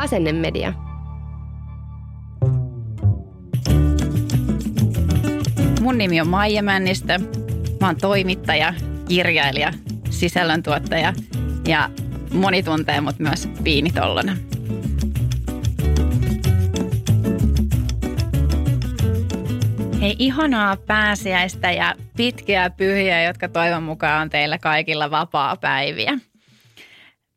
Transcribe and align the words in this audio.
Asennemedia. 0.00 0.72
Mun 5.80 5.98
nimi 5.98 6.20
on 6.20 6.28
Maija 6.28 6.62
Männistö. 6.62 7.18
Mä 7.80 7.86
oon 7.86 7.96
toimittaja, 7.96 8.74
kirjailija, 9.08 9.72
sisällöntuottaja 10.10 11.12
ja 11.68 11.90
moni 12.32 12.62
tuntee 12.62 13.00
mut 13.00 13.18
myös 13.18 13.48
piinitollona. 13.64 14.36
Hei, 20.00 20.16
ihanaa 20.18 20.76
pääsiäistä 20.76 21.72
ja 21.72 21.94
pitkiä 22.16 22.70
pyhiä, 22.70 23.22
jotka 23.22 23.48
toivon 23.48 23.82
mukaan 23.82 24.22
on 24.22 24.30
teillä 24.30 24.58
kaikilla 24.58 25.10
vapaa-päiviä. 25.10 26.18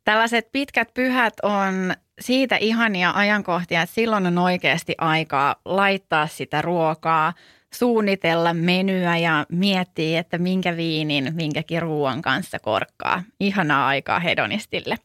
Tällaiset 0.04 0.52
pitkät 0.52 0.94
pyhät 0.94 1.34
on 1.42 1.94
siitä 2.20 2.56
ihania 2.56 3.12
ajankohtia, 3.14 3.82
että 3.82 3.94
silloin 3.94 4.26
on 4.26 4.38
oikeasti 4.38 4.94
aikaa 4.98 5.56
laittaa 5.64 6.26
sitä 6.26 6.62
ruokaa, 6.62 7.32
suunnitella 7.74 8.54
menyä 8.54 9.16
ja 9.16 9.46
miettiä, 9.48 10.20
että 10.20 10.38
minkä 10.38 10.76
viinin, 10.76 11.32
minkäkin 11.34 11.82
ruoan 11.82 12.22
kanssa 12.22 12.58
korkkaa. 12.58 13.22
Ihanaa 13.40 13.86
aikaa 13.86 14.20
hedonistille. 14.20 14.96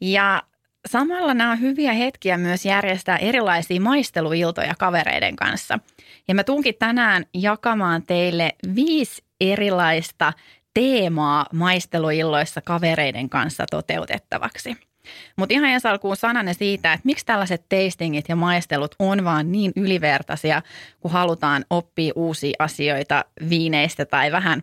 Ja 0.00 0.42
samalla 0.86 1.34
nämä 1.34 1.50
on 1.50 1.60
hyviä 1.60 1.92
hetkiä 1.92 2.38
myös 2.38 2.64
järjestää 2.64 3.16
erilaisia 3.16 3.80
maisteluiltoja 3.80 4.74
kavereiden 4.78 5.36
kanssa. 5.36 5.78
Ja 6.28 6.34
mä 6.34 6.44
tunkin 6.44 6.74
tänään 6.78 7.24
jakamaan 7.34 8.02
teille 8.02 8.52
viisi 8.74 9.22
erilaista 9.40 10.32
teemaa 10.74 11.46
maisteluilloissa 11.52 12.60
kavereiden 12.60 13.28
kanssa 13.28 13.66
toteutettavaksi– 13.70 14.76
mutta 15.36 15.52
ihan 15.52 15.70
ensi 15.70 15.88
alkuun 15.88 16.16
sananen 16.16 16.54
siitä, 16.54 16.92
että 16.92 17.06
miksi 17.06 17.26
tällaiset 17.26 17.64
tastingit 17.68 18.28
ja 18.28 18.36
maistelut 18.36 18.94
on 18.98 19.24
vaan 19.24 19.52
niin 19.52 19.72
ylivertaisia, 19.76 20.62
kun 21.00 21.10
halutaan 21.10 21.64
oppia 21.70 22.12
uusia 22.16 22.56
asioita 22.58 23.24
viineistä 23.50 24.04
tai 24.04 24.32
vähän 24.32 24.62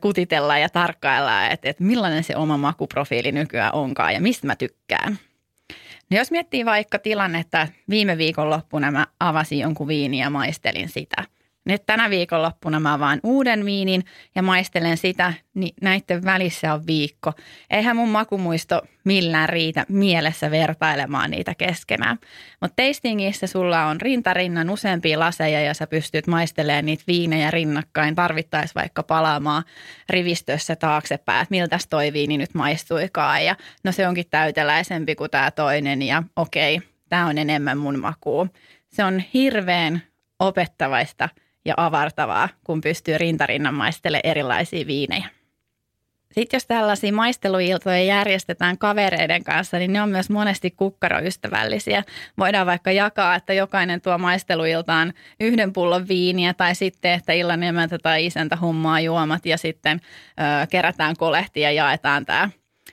kutitella 0.00 0.58
ja 0.58 0.68
tarkkailla, 0.68 1.46
että, 1.46 1.68
että 1.68 1.84
millainen 1.84 2.24
se 2.24 2.36
oma 2.36 2.56
makuprofiili 2.56 3.32
nykyään 3.32 3.74
onkaan 3.74 4.14
ja 4.14 4.20
mistä 4.20 4.46
mä 4.46 4.56
tykkään. 4.56 5.18
No 6.10 6.18
jos 6.18 6.30
miettii 6.30 6.64
vaikka 6.64 6.98
tilannetta, 6.98 7.68
viime 7.90 8.18
viikonloppuna 8.18 8.90
mä 8.90 9.06
avasin 9.20 9.58
jonkun 9.58 9.88
viiniä 9.88 10.26
ja 10.26 10.30
maistelin 10.30 10.88
sitä– 10.88 11.24
nyt 11.64 11.82
tänä 11.86 12.10
viikonloppuna 12.10 12.80
mä 12.80 12.98
vaan 12.98 13.20
uuden 13.22 13.64
viinin 13.64 14.04
ja 14.34 14.42
maistelen 14.42 14.96
sitä, 14.96 15.34
niin 15.54 15.74
näiden 15.82 16.24
välissä 16.24 16.74
on 16.74 16.86
viikko. 16.86 17.32
Eihän 17.70 17.96
mun 17.96 18.08
makumuisto 18.08 18.82
millään 19.04 19.48
riitä 19.48 19.86
mielessä 19.88 20.50
vertailemaan 20.50 21.30
niitä 21.30 21.54
keskenään. 21.54 22.18
Mutta 22.60 22.82
tastingissa 22.82 23.46
sulla 23.46 23.84
on 23.84 24.00
rintarinnan 24.00 24.70
useampia 24.70 25.18
laseja 25.18 25.60
ja 25.60 25.74
sä 25.74 25.86
pystyt 25.86 26.26
maistelemaan 26.26 26.86
niitä 26.86 27.04
viinejä 27.06 27.50
rinnakkain. 27.50 28.14
Tarvittaisi 28.14 28.74
vaikka 28.74 29.02
palaamaan 29.02 29.64
rivistössä 30.10 30.76
taaksepäin, 30.76 31.42
että 31.42 31.54
miltä 31.54 31.78
toi 31.90 32.12
viini 32.12 32.38
nyt 32.38 32.54
maistuikaan. 32.54 33.44
Ja 33.44 33.56
no 33.84 33.92
se 33.92 34.08
onkin 34.08 34.26
täyteläisempi 34.30 35.14
kuin 35.14 35.30
tämä 35.30 35.50
toinen 35.50 36.02
ja 36.02 36.22
okei, 36.36 36.80
tämä 37.08 37.26
on 37.26 37.38
enemmän 37.38 37.78
mun 37.78 37.98
makuu. 37.98 38.48
Se 38.92 39.04
on 39.04 39.22
hirveän 39.34 40.02
opettavaista– 40.38 41.28
ja 41.64 41.74
avartavaa, 41.76 42.48
kun 42.64 42.80
pystyy 42.80 43.18
rintarinnan 43.18 43.74
maistelemaan 43.74 44.30
erilaisia 44.30 44.86
viinejä. 44.86 45.28
Sitten 46.34 46.56
jos 46.56 46.66
tällaisia 46.66 47.12
maisteluiltoja 47.12 48.04
järjestetään 48.04 48.78
kavereiden 48.78 49.44
kanssa, 49.44 49.78
niin 49.78 49.92
ne 49.92 50.02
on 50.02 50.08
myös 50.08 50.30
monesti 50.30 50.70
kukkaroystävällisiä. 50.70 52.04
Voidaan 52.38 52.66
vaikka 52.66 52.92
jakaa, 52.92 53.34
että 53.34 53.52
jokainen 53.52 54.00
tuo 54.00 54.18
maisteluiltaan 54.18 55.12
yhden 55.40 55.72
pullon 55.72 56.08
viiniä 56.08 56.54
tai 56.54 56.74
sitten, 56.74 57.12
että 57.12 57.32
illan 57.32 57.62
emäntä 57.62 57.98
tai 57.98 58.26
isäntä 58.26 58.56
hommaa 58.56 59.00
juomat 59.00 59.46
ja 59.46 59.58
sitten 59.58 60.00
ö, 60.00 60.66
kerätään 60.66 61.16
kolehti 61.16 61.60
ja 61.60 61.72
jaetaan 61.72 62.26
tämä 62.26 62.50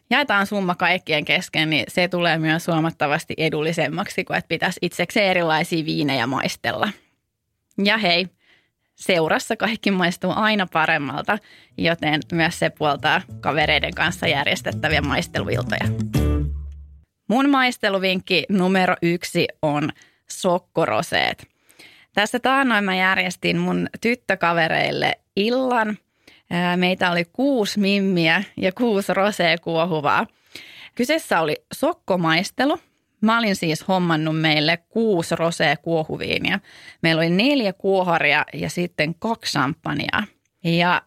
jaetaan 0.10 0.48
summa 0.48 0.76
kaikkien 0.76 1.26
kesken, 1.26 1.70
niin 1.70 1.86
se 1.88 2.08
tulee 2.08 2.38
myös 2.38 2.68
huomattavasti 2.68 3.34
edullisemmaksi 3.38 4.24
kuin 4.24 4.38
että 4.38 4.48
pitäisi 4.48 4.80
itsekseen 4.82 5.28
erilaisia 5.28 5.86
viinejä 5.86 6.28
maistella. 6.28 6.90
Ja 7.84 7.98
hei, 7.98 8.28
seurassa 9.02 9.56
kaikki 9.56 9.92
maistuu 9.92 10.34
aina 10.36 10.68
paremmalta, 10.74 11.38
joten 11.78 12.22
myös 12.32 12.60
se 12.60 12.70
puoltaa 12.70 13.22
kavereiden 13.40 13.94
kanssa 13.94 14.28
järjestettäviä 14.28 15.02
maisteluiltoja. 15.02 15.86
Mun 17.30 17.50
maisteluvinkki 17.50 18.46
numero 18.50 18.96
yksi 19.02 19.48
on 19.62 19.90
sokkoroseet. 20.30 21.48
Tässä 22.14 22.40
taannoin 22.40 22.84
mä 22.84 22.96
järjestin 22.96 23.58
mun 23.58 23.88
tyttökavereille 24.02 25.20
illan. 25.36 25.98
Meitä 26.76 27.12
oli 27.12 27.26
kuusi 27.26 27.80
mimmiä 27.80 28.44
ja 28.58 28.72
kuusi 28.72 29.14
rosee 29.14 29.58
kuohuvaa. 29.58 30.28
Kyseessä 30.96 31.40
oli 31.40 31.56
sokkomaistelu– 31.74 32.80
Mä 33.22 33.38
olin 33.38 33.56
siis 33.56 33.88
hommannut 33.88 34.42
meille 34.42 34.78
kuusi 34.78 35.36
rosea 35.36 35.78
kuohuviinia. 35.78 36.60
Meillä 37.02 37.20
oli 37.20 37.30
neljä 37.30 37.74
kuoharia 37.74 38.46
ja 38.54 38.70
sitten 38.70 39.16
kaksi 39.20 39.52
champagnea. 39.52 40.24
Ja 40.64 41.02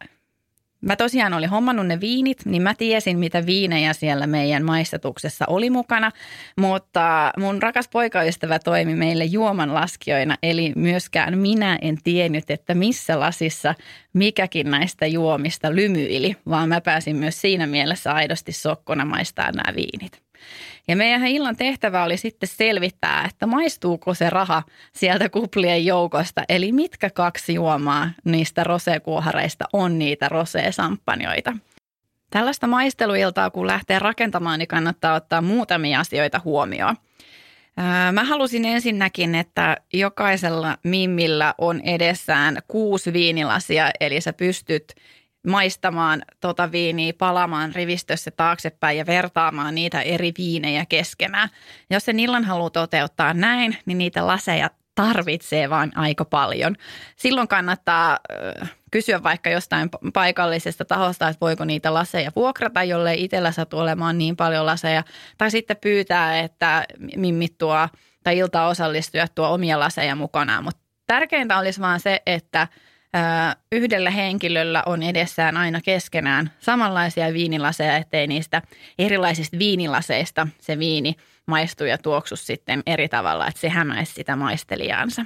mä 0.84 0.96
tosiaan 0.96 1.34
olin 1.34 1.48
hommannut 1.48 1.86
ne 1.86 2.00
viinit, 2.00 2.38
niin 2.44 2.62
mä 2.62 2.74
tiesin, 2.74 3.18
mitä 3.18 3.46
viinejä 3.46 3.92
siellä 3.92 4.26
meidän 4.26 4.64
maistatuksessa 4.64 5.44
oli 5.48 5.70
mukana. 5.70 6.10
Mutta 6.56 7.32
mun 7.38 7.62
rakas 7.62 7.88
poikaystävä 7.88 8.58
toimi 8.58 8.94
meille 8.94 9.24
juomanlaskijoina, 9.24 10.36
eli 10.42 10.72
myöskään 10.76 11.38
minä 11.38 11.78
en 11.82 11.98
tiennyt, 12.04 12.50
että 12.50 12.74
missä 12.74 13.20
lasissa 13.20 13.74
mikäkin 14.12 14.70
näistä 14.70 15.06
juomista 15.06 15.74
lymyili, 15.74 16.36
vaan 16.48 16.68
mä 16.68 16.80
pääsin 16.80 17.16
myös 17.16 17.40
siinä 17.40 17.66
mielessä 17.66 18.12
aidosti 18.12 18.52
sokkona 18.52 19.04
maistaa 19.04 19.52
nämä 19.52 19.76
viinit. 19.76 20.22
Ja 20.88 20.96
meidän 20.96 21.26
illan 21.26 21.56
tehtävä 21.56 22.04
oli 22.04 22.16
sitten 22.16 22.48
selvittää, 22.48 23.24
että 23.30 23.46
maistuuko 23.46 24.14
se 24.14 24.30
raha 24.30 24.62
sieltä 24.92 25.28
kuplien 25.28 25.86
joukosta. 25.86 26.42
Eli 26.48 26.72
mitkä 26.72 27.10
kaksi 27.10 27.54
juomaa 27.54 28.10
niistä 28.24 28.64
rosekuohareista 28.64 29.64
on 29.72 29.98
niitä 29.98 30.28
roseesamppanjoita. 30.28 31.56
Tällaista 32.30 32.66
maisteluiltaa 32.66 33.50
kun 33.50 33.66
lähtee 33.66 33.98
rakentamaan, 33.98 34.58
niin 34.58 34.68
kannattaa 34.68 35.14
ottaa 35.14 35.40
muutamia 35.40 36.00
asioita 36.00 36.40
huomioon. 36.44 36.96
Mä 38.12 38.24
halusin 38.24 38.64
ensinnäkin, 38.64 39.34
että 39.34 39.76
jokaisella 39.92 40.78
mimmillä 40.82 41.54
on 41.58 41.80
edessään 41.80 42.58
kuusi 42.68 43.12
viinilasia, 43.12 43.90
eli 44.00 44.20
sä 44.20 44.32
pystyt 44.32 44.94
maistamaan 45.46 46.22
tota 46.40 46.72
viiniä, 46.72 47.12
palaamaan 47.18 47.74
rivistössä 47.74 48.30
taaksepäin 48.30 48.98
ja 48.98 49.06
vertaamaan 49.06 49.74
niitä 49.74 50.00
eri 50.00 50.32
viinejä 50.38 50.86
keskenään. 50.86 51.48
Jos 51.90 52.04
sen 52.04 52.20
illan 52.20 52.44
haluaa 52.44 52.70
toteuttaa 52.70 53.34
näin, 53.34 53.76
niin 53.86 53.98
niitä 53.98 54.26
laseja 54.26 54.70
tarvitsee 54.94 55.70
vain 55.70 55.92
aika 55.96 56.24
paljon. 56.24 56.76
Silloin 57.16 57.48
kannattaa 57.48 58.18
kysyä 58.90 59.22
vaikka 59.22 59.50
jostain 59.50 59.88
paikallisesta 60.14 60.84
tahosta, 60.84 61.28
että 61.28 61.40
voiko 61.40 61.64
niitä 61.64 61.94
laseja 61.94 62.32
vuokrata, 62.36 62.82
jolle 62.82 63.14
itsellä 63.14 63.52
satu 63.52 63.78
olemaan 63.78 64.18
niin 64.18 64.36
paljon 64.36 64.66
laseja. 64.66 65.04
Tai 65.38 65.50
sitten 65.50 65.76
pyytää, 65.76 66.38
että 66.38 66.84
mimmit 67.16 67.58
tuo 67.58 67.88
tai 68.22 68.38
ilta 68.38 68.66
osallistujat 68.66 69.34
tuo 69.34 69.48
omia 69.48 69.80
laseja 69.80 70.14
mukanaan. 70.14 70.64
Mutta 70.64 70.80
tärkeintä 71.06 71.58
olisi 71.58 71.80
vaan 71.80 72.00
se, 72.00 72.22
että– 72.26 72.68
yhdellä 73.72 74.10
henkilöllä 74.10 74.82
on 74.86 75.02
edessään 75.02 75.56
aina 75.56 75.80
keskenään 75.80 76.50
samanlaisia 76.58 77.32
viinilaseja, 77.32 77.96
ettei 77.96 78.26
niistä 78.26 78.62
erilaisista 78.98 79.58
viinilaseista 79.58 80.48
se 80.60 80.78
viini 80.78 81.14
maistu 81.46 81.84
ja 81.84 81.98
tuoksu 81.98 82.36
sitten 82.36 82.82
eri 82.86 83.08
tavalla, 83.08 83.46
että 83.46 83.60
se 83.60 83.68
hämäisi 83.68 84.12
sitä 84.12 84.36
maistelijaansa. 84.36 85.24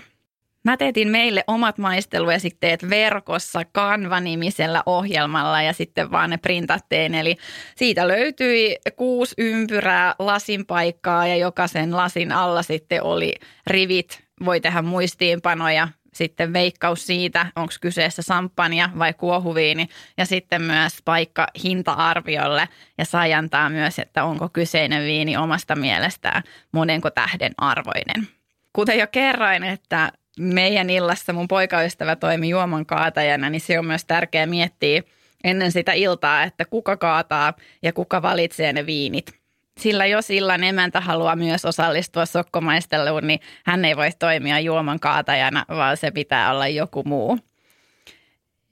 Mä 0.64 0.76
teetin 0.76 1.08
meille 1.08 1.44
omat 1.46 1.78
maisteluesitteet 1.78 2.90
verkossa 2.90 3.62
Canva-nimisellä 3.78 4.82
ohjelmalla 4.86 5.62
ja 5.62 5.72
sitten 5.72 6.10
vaan 6.10 6.30
ne 6.30 6.36
printattiin. 6.36 7.14
Eli 7.14 7.36
siitä 7.76 8.08
löytyi 8.08 8.76
kuusi 8.96 9.34
ympyrää 9.38 10.14
lasin 10.18 10.66
paikkaa 10.66 11.26
ja 11.26 11.36
jokaisen 11.36 11.96
lasin 11.96 12.32
alla 12.32 12.62
sitten 12.62 13.02
oli 13.02 13.34
rivit. 13.66 14.24
Voi 14.44 14.60
tehdä 14.60 14.82
muistiinpanoja, 14.82 15.88
sitten 16.14 16.52
veikkaus 16.52 17.06
siitä, 17.06 17.46
onko 17.56 17.72
kyseessä 17.80 18.22
sampania 18.22 18.90
vai 18.98 19.14
kuohuviini 19.14 19.88
ja 20.16 20.26
sitten 20.26 20.62
myös 20.62 20.92
paikka 21.04 21.46
hinta-arviolle 21.64 22.68
ja 22.98 23.04
sai 23.04 23.34
antaa 23.34 23.70
myös, 23.70 23.98
että 23.98 24.24
onko 24.24 24.48
kyseinen 24.48 25.04
viini 25.04 25.36
omasta 25.36 25.76
mielestään 25.76 26.42
monenko 26.72 27.10
tähden 27.10 27.52
arvoinen. 27.58 28.28
Kuten 28.72 28.98
jo 28.98 29.06
kerroin, 29.06 29.64
että 29.64 30.12
meidän 30.38 30.90
illassa 30.90 31.32
mun 31.32 31.48
poikaystävä 31.48 32.16
toimi 32.16 32.48
juoman 32.48 32.86
kaatajana, 32.86 33.50
niin 33.50 33.60
se 33.60 33.78
on 33.78 33.86
myös 33.86 34.04
tärkeää 34.04 34.46
miettiä 34.46 35.02
ennen 35.44 35.72
sitä 35.72 35.92
iltaa, 35.92 36.42
että 36.42 36.64
kuka 36.64 36.96
kaataa 36.96 37.54
ja 37.82 37.92
kuka 37.92 38.22
valitsee 38.22 38.72
ne 38.72 38.86
viinit. 38.86 39.37
Sillä 39.78 40.06
jos 40.06 40.30
illan 40.30 40.64
emäntä 40.64 41.00
haluaa 41.00 41.36
myös 41.36 41.64
osallistua 41.64 42.26
sokkomaisteluun, 42.26 43.26
niin 43.26 43.40
hän 43.64 43.84
ei 43.84 43.96
voi 43.96 44.10
toimia 44.18 44.60
juoman 44.60 45.00
kaatajana, 45.00 45.64
vaan 45.68 45.96
se 45.96 46.10
pitää 46.10 46.52
olla 46.52 46.68
joku 46.68 47.02
muu. 47.04 47.38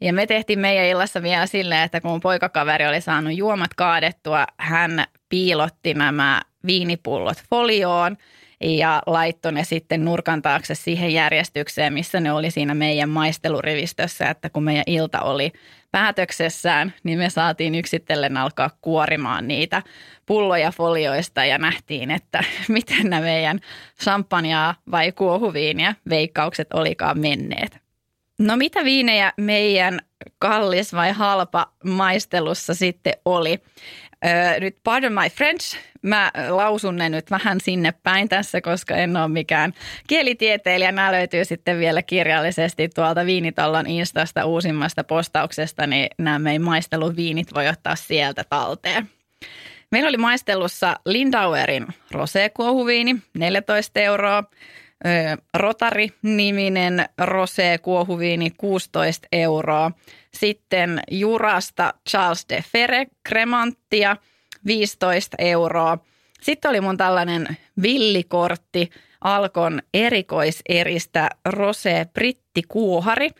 Ja 0.00 0.12
me 0.12 0.26
tehtiin 0.26 0.58
meidän 0.58 0.84
illassa 0.86 1.22
vielä 1.22 1.46
silleen, 1.46 1.82
että 1.82 2.00
kun 2.00 2.20
poikakaveri 2.20 2.86
oli 2.86 3.00
saanut 3.00 3.36
juomat 3.36 3.74
kaadettua, 3.74 4.46
hän 4.58 5.04
piilotti 5.28 5.94
nämä 5.94 6.42
viinipullot 6.66 7.42
folioon 7.50 8.16
ja 8.60 9.02
laittoi 9.06 9.52
ne 9.52 9.64
sitten 9.64 10.04
nurkan 10.04 10.42
taakse 10.42 10.74
siihen 10.74 11.12
järjestykseen, 11.12 11.92
missä 11.92 12.20
ne 12.20 12.32
oli 12.32 12.50
siinä 12.50 12.74
meidän 12.74 13.08
maistelurivistössä, 13.08 14.30
että 14.30 14.50
kun 14.50 14.64
meidän 14.64 14.84
ilta 14.86 15.20
oli 15.20 15.52
päätöksessään, 15.96 16.94
niin 17.04 17.18
me 17.18 17.30
saatiin 17.30 17.74
yksitellen 17.74 18.36
alkaa 18.36 18.70
kuorimaan 18.80 19.48
niitä 19.48 19.82
pulloja 20.26 20.70
folioista 20.70 21.44
ja 21.44 21.58
nähtiin, 21.58 22.10
että 22.10 22.44
miten 22.68 23.10
nämä 23.10 23.22
meidän 23.22 23.60
champagnea 24.02 24.74
vai 24.90 25.12
kuohuviiniä 25.12 25.94
veikkaukset 26.08 26.72
olikaan 26.72 27.18
menneet. 27.18 27.78
No 28.38 28.56
mitä 28.56 28.84
viinejä 28.84 29.32
meidän 29.36 30.00
kallis 30.38 30.92
vai 30.92 31.12
halpa 31.12 31.72
maistelussa 31.84 32.74
sitten 32.74 33.14
oli? 33.24 33.60
Öö, 34.26 34.60
nyt 34.60 34.76
pardon 34.84 35.12
my 35.12 35.30
French, 35.30 35.78
mä 36.02 36.30
lausun 36.48 36.96
ne 36.96 37.08
nyt 37.08 37.30
vähän 37.30 37.60
sinne 37.60 37.92
päin 38.02 38.28
tässä, 38.28 38.60
koska 38.60 38.96
en 38.96 39.16
ole 39.16 39.28
mikään 39.28 39.74
kielitieteilijä. 40.06 40.92
Nämä 40.92 41.12
löytyy 41.12 41.44
sitten 41.44 41.78
vielä 41.78 42.02
kirjallisesti 42.02 42.88
tuolta 42.88 43.26
Viinitallon 43.26 43.86
Instasta 43.86 44.44
uusimmasta 44.44 45.04
postauksesta, 45.04 45.86
niin 45.86 46.08
nämä 46.18 46.38
meidän 46.38 46.62
maisteluviinit 46.62 47.54
voi 47.54 47.68
ottaa 47.68 47.96
sieltä 47.96 48.44
talteen. 48.44 49.10
Meillä 49.90 50.08
oli 50.08 50.16
maistelussa 50.16 50.96
Lindauerin 51.06 51.86
rosé-kuohuviini, 52.12 53.16
14 53.34 54.00
euroa. 54.00 54.44
Rotari-niminen 55.54 57.04
rosé-kuohuviini, 57.20 58.50
16 58.56 59.28
euroa. 59.32 59.90
Sitten 60.34 61.00
Jurasta 61.10 61.94
Charles 62.08 62.46
de 62.48 62.64
Ferre 62.72 63.06
kremanttia 63.24 64.16
15 64.66 65.36
euroa. 65.38 65.98
Sitten 66.40 66.68
oli 66.68 66.80
mun 66.80 66.96
tällainen 66.96 67.56
villikortti 67.82 68.90
Alkon 69.20 69.82
erikoiseristä 69.94 71.30
Rosé 71.48 72.08
Britti 72.14 72.62
Kuuhari 72.68 73.30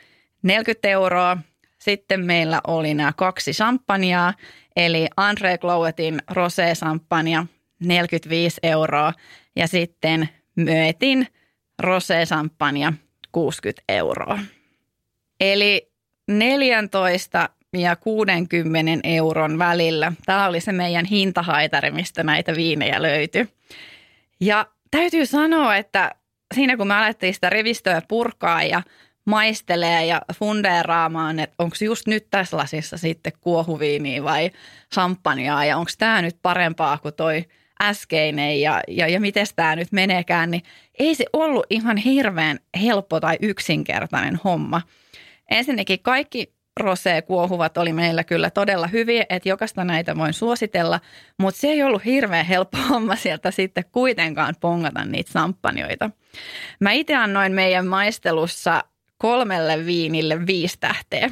40 0.43 0.89
euroa. 0.89 1.37
Sitten 1.79 2.27
meillä 2.27 2.61
oli 2.67 2.95
nämä 2.95 3.13
kaksi 3.17 3.53
champagnea, 3.53 4.33
eli 4.77 5.07
Andre 5.17 5.59
Glowetin 5.59 6.23
Rosé 6.33 6.75
Champagne 6.75 7.47
45 7.81 8.61
euroa 8.63 9.13
ja 9.57 9.69
sitten 9.69 10.29
Myötin 10.57 11.27
Rosé 11.83 12.27
Champagne 12.27 12.93
60 13.33 13.83
euroa. 13.89 14.39
Eli 15.41 15.93
14 16.29 17.49
ja 17.73 17.97
60 17.97 19.09
euron 19.09 19.59
välillä. 19.59 20.13
Tämä 20.27 20.47
oli 20.47 20.61
se 20.61 20.73
meidän 20.73 21.05
hintahaitari, 21.05 21.91
mistä 21.91 22.23
näitä 22.23 22.57
viinejä 22.57 23.03
löytyi. 23.03 23.49
Ja 24.41 24.67
täytyy 24.91 25.27
sanoa, 25.27 25.77
että 25.77 26.15
siinä 26.55 26.77
kun 26.77 26.87
me 26.87 26.95
alettiin 26.95 27.35
sitä 27.35 27.51
rivistöä 27.51 28.03
purkaa 28.09 28.63
ja 28.63 28.83
maistelee 29.25 30.07
ja 30.07 30.23
fundeeraamaan, 30.35 31.39
että 31.39 31.55
onko 31.59 31.77
just 31.81 32.07
nyt 32.07 32.27
tässä 32.31 32.57
lasissa 32.57 32.97
sitten 32.97 33.33
kuohuviiniä 33.41 34.25
vai 34.25 34.51
champagnea 34.95 35.65
ja 35.65 35.77
onko 35.77 35.91
tämä 35.99 36.23
nyt 36.23 36.37
parempaa 36.43 36.99
kuin 36.99 37.15
toi 37.15 37.45
äskeinen 37.83 38.61
ja, 38.61 38.81
ja, 38.89 39.09
ja 39.09 39.21
miten 39.21 39.47
tämä 39.57 39.77
nyt 39.77 39.93
meneekään, 39.93 40.51
niin 40.51 40.63
ei 40.99 41.15
se 41.15 41.25
ollut 41.33 41.67
ihan 41.71 41.97
hirveän 41.97 42.59
helppo 42.83 43.21
tai 43.21 43.37
yksinkertainen 43.41 44.41
homma– 44.45 44.83
Ensinnäkin 45.51 46.01
kaikki 46.03 46.57
rosé-kuohuvat 46.81 47.79
oli 47.79 47.93
meillä 47.93 48.25
kyllä 48.25 48.51
todella 48.51 48.87
hyviä, 48.87 49.27
että 49.29 49.49
jokaista 49.49 49.85
näitä 49.85 50.17
voin 50.17 50.33
suositella, 50.33 51.01
mutta 51.39 51.61
se 51.61 51.69
ei 51.69 51.83
ollut 51.83 52.05
hirveän 52.05 52.47
helppo 52.47 52.79
homma 52.91 53.17
sieltä 53.17 53.51
sitten 53.51 53.85
kuitenkaan 53.93 54.55
pongata 54.61 55.05
niitä 55.05 55.33
samppanjoita. 55.33 56.11
Mä 56.81 56.93
itse 56.93 57.15
annoin 57.15 57.53
meidän 57.53 57.87
maistelussa 57.87 58.85
kolmelle 59.19 59.87
viinille 59.87 60.47
viisi 60.47 60.77
tähteä. 60.81 61.31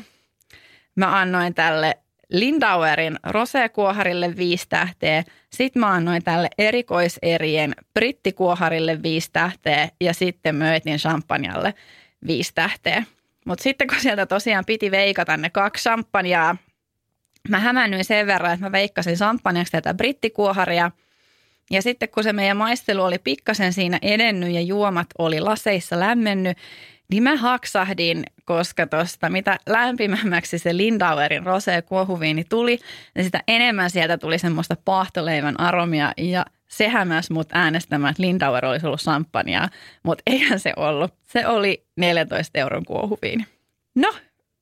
Mä 0.97 1.21
annoin 1.21 1.55
tälle 1.55 1.99
Lindauerin 2.31 3.17
rosékuoharille 3.25 4.37
viisi 4.37 4.67
tähteä, 4.69 5.25
sitten 5.53 5.81
mä 5.81 5.93
annoin 5.93 6.25
tälle 6.25 6.49
erikoiserien 6.59 7.75
brittikuoharille 7.95 9.03
viisi 9.03 9.31
tähteä 9.33 9.89
ja 10.01 10.15
sitten 10.15 10.55
möitin 10.55 10.99
champanjalle 10.99 11.75
viisi 12.27 12.55
tähteä. 12.55 13.05
Mutta 13.47 13.63
sitten 13.63 13.89
kun 13.89 14.01
sieltä 14.01 14.27
tosiaan 14.27 14.65
piti 14.65 14.91
veikata 14.91 15.37
ne 15.37 15.51
kaksi 15.51 15.83
champagnea, 15.83 16.57
mä 17.49 17.59
hämännyin 17.59 18.05
sen 18.05 18.27
verran, 18.27 18.53
että 18.53 18.67
mä 18.67 18.73
veikkasin 18.73 19.17
champagneaksi 19.17 19.73
tätä 19.73 19.95
brittikuoharia. 19.95 20.91
Ja 21.71 21.83
sitten 21.83 22.09
kun 22.09 22.25
se 22.25 22.33
meidän 22.33 22.57
maistelu 22.57 23.03
oli 23.03 23.19
pikkasen 23.19 23.73
siinä 23.73 23.99
edennyt 24.03 24.51
ja 24.51 24.61
juomat 24.61 25.07
oli 25.19 25.41
laseissa 25.41 26.01
lämmennyt, 26.01 26.59
niin 27.11 27.23
mä 27.23 27.37
haksahdin, 27.37 28.25
koska 28.45 28.87
tuosta 28.87 29.31
mitä 29.31 29.59
lämpimämmäksi 29.67 30.59
se 30.59 30.77
Lindauerin 30.77 31.43
rosé 31.43 31.83
kuohuviini 31.87 32.45
tuli, 32.45 32.79
niin 33.15 33.25
sitä 33.25 33.43
enemmän 33.49 33.91
sieltä 33.91 34.19
tuli 34.19 34.39
semmoista 34.39 34.77
paahtoleivän 34.85 35.61
aromia 35.61 36.13
ja 36.17 36.47
sehän 36.69 37.09
myös 37.09 37.31
mut 37.31 37.49
äänestämään, 37.53 38.11
että 38.11 38.23
Lindauer 38.23 38.67
olisi 38.67 38.87
ollut 38.87 39.01
champagnea, 39.01 39.69
mutta 40.03 40.23
eihän 40.27 40.61
se 40.61 40.73
ollut. 40.77 41.15
Se 41.23 41.47
oli 41.47 41.87
14 41.97 42.59
euron 42.59 42.85
kuohuviini. 42.85 43.45
No, 43.95 44.13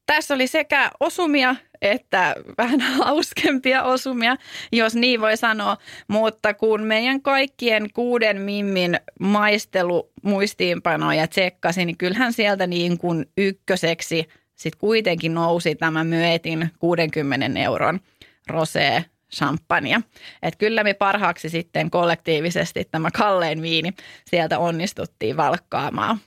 tässä 0.06 0.34
oli 0.34 0.46
sekä 0.46 0.90
osumia 1.00 1.56
että 1.82 2.34
vähän 2.58 2.80
hauskempia 3.04 3.82
osumia, 3.82 4.36
jos 4.72 4.94
niin 4.94 5.20
voi 5.20 5.36
sanoa. 5.36 5.76
Mutta 6.08 6.54
kun 6.54 6.82
meidän 6.82 7.22
kaikkien 7.22 7.92
kuuden 7.94 8.40
mimmin 8.40 9.00
maistelu 9.20 10.12
muistiinpanoja 10.22 11.26
tsekkasin, 11.28 11.86
niin 11.86 11.98
kyllähän 11.98 12.32
sieltä 12.32 12.66
niin 12.66 12.98
kuin 12.98 13.26
ykköseksi 13.38 14.28
sitten 14.54 14.80
kuitenkin 14.80 15.34
nousi 15.34 15.74
tämä 15.74 16.04
myötin 16.04 16.70
60 16.78 17.60
euron 17.60 18.00
rosé 18.50 19.02
champagnea. 19.36 20.00
Että 20.42 20.58
kyllä 20.58 20.84
me 20.84 20.94
parhaaksi 20.94 21.48
sitten 21.48 21.90
kollektiivisesti 21.90 22.84
tämä 22.90 23.10
kallein 23.10 23.62
viini 23.62 23.92
sieltä 24.30 24.58
onnistuttiin 24.58 25.36
valkkaamaan. 25.36 26.18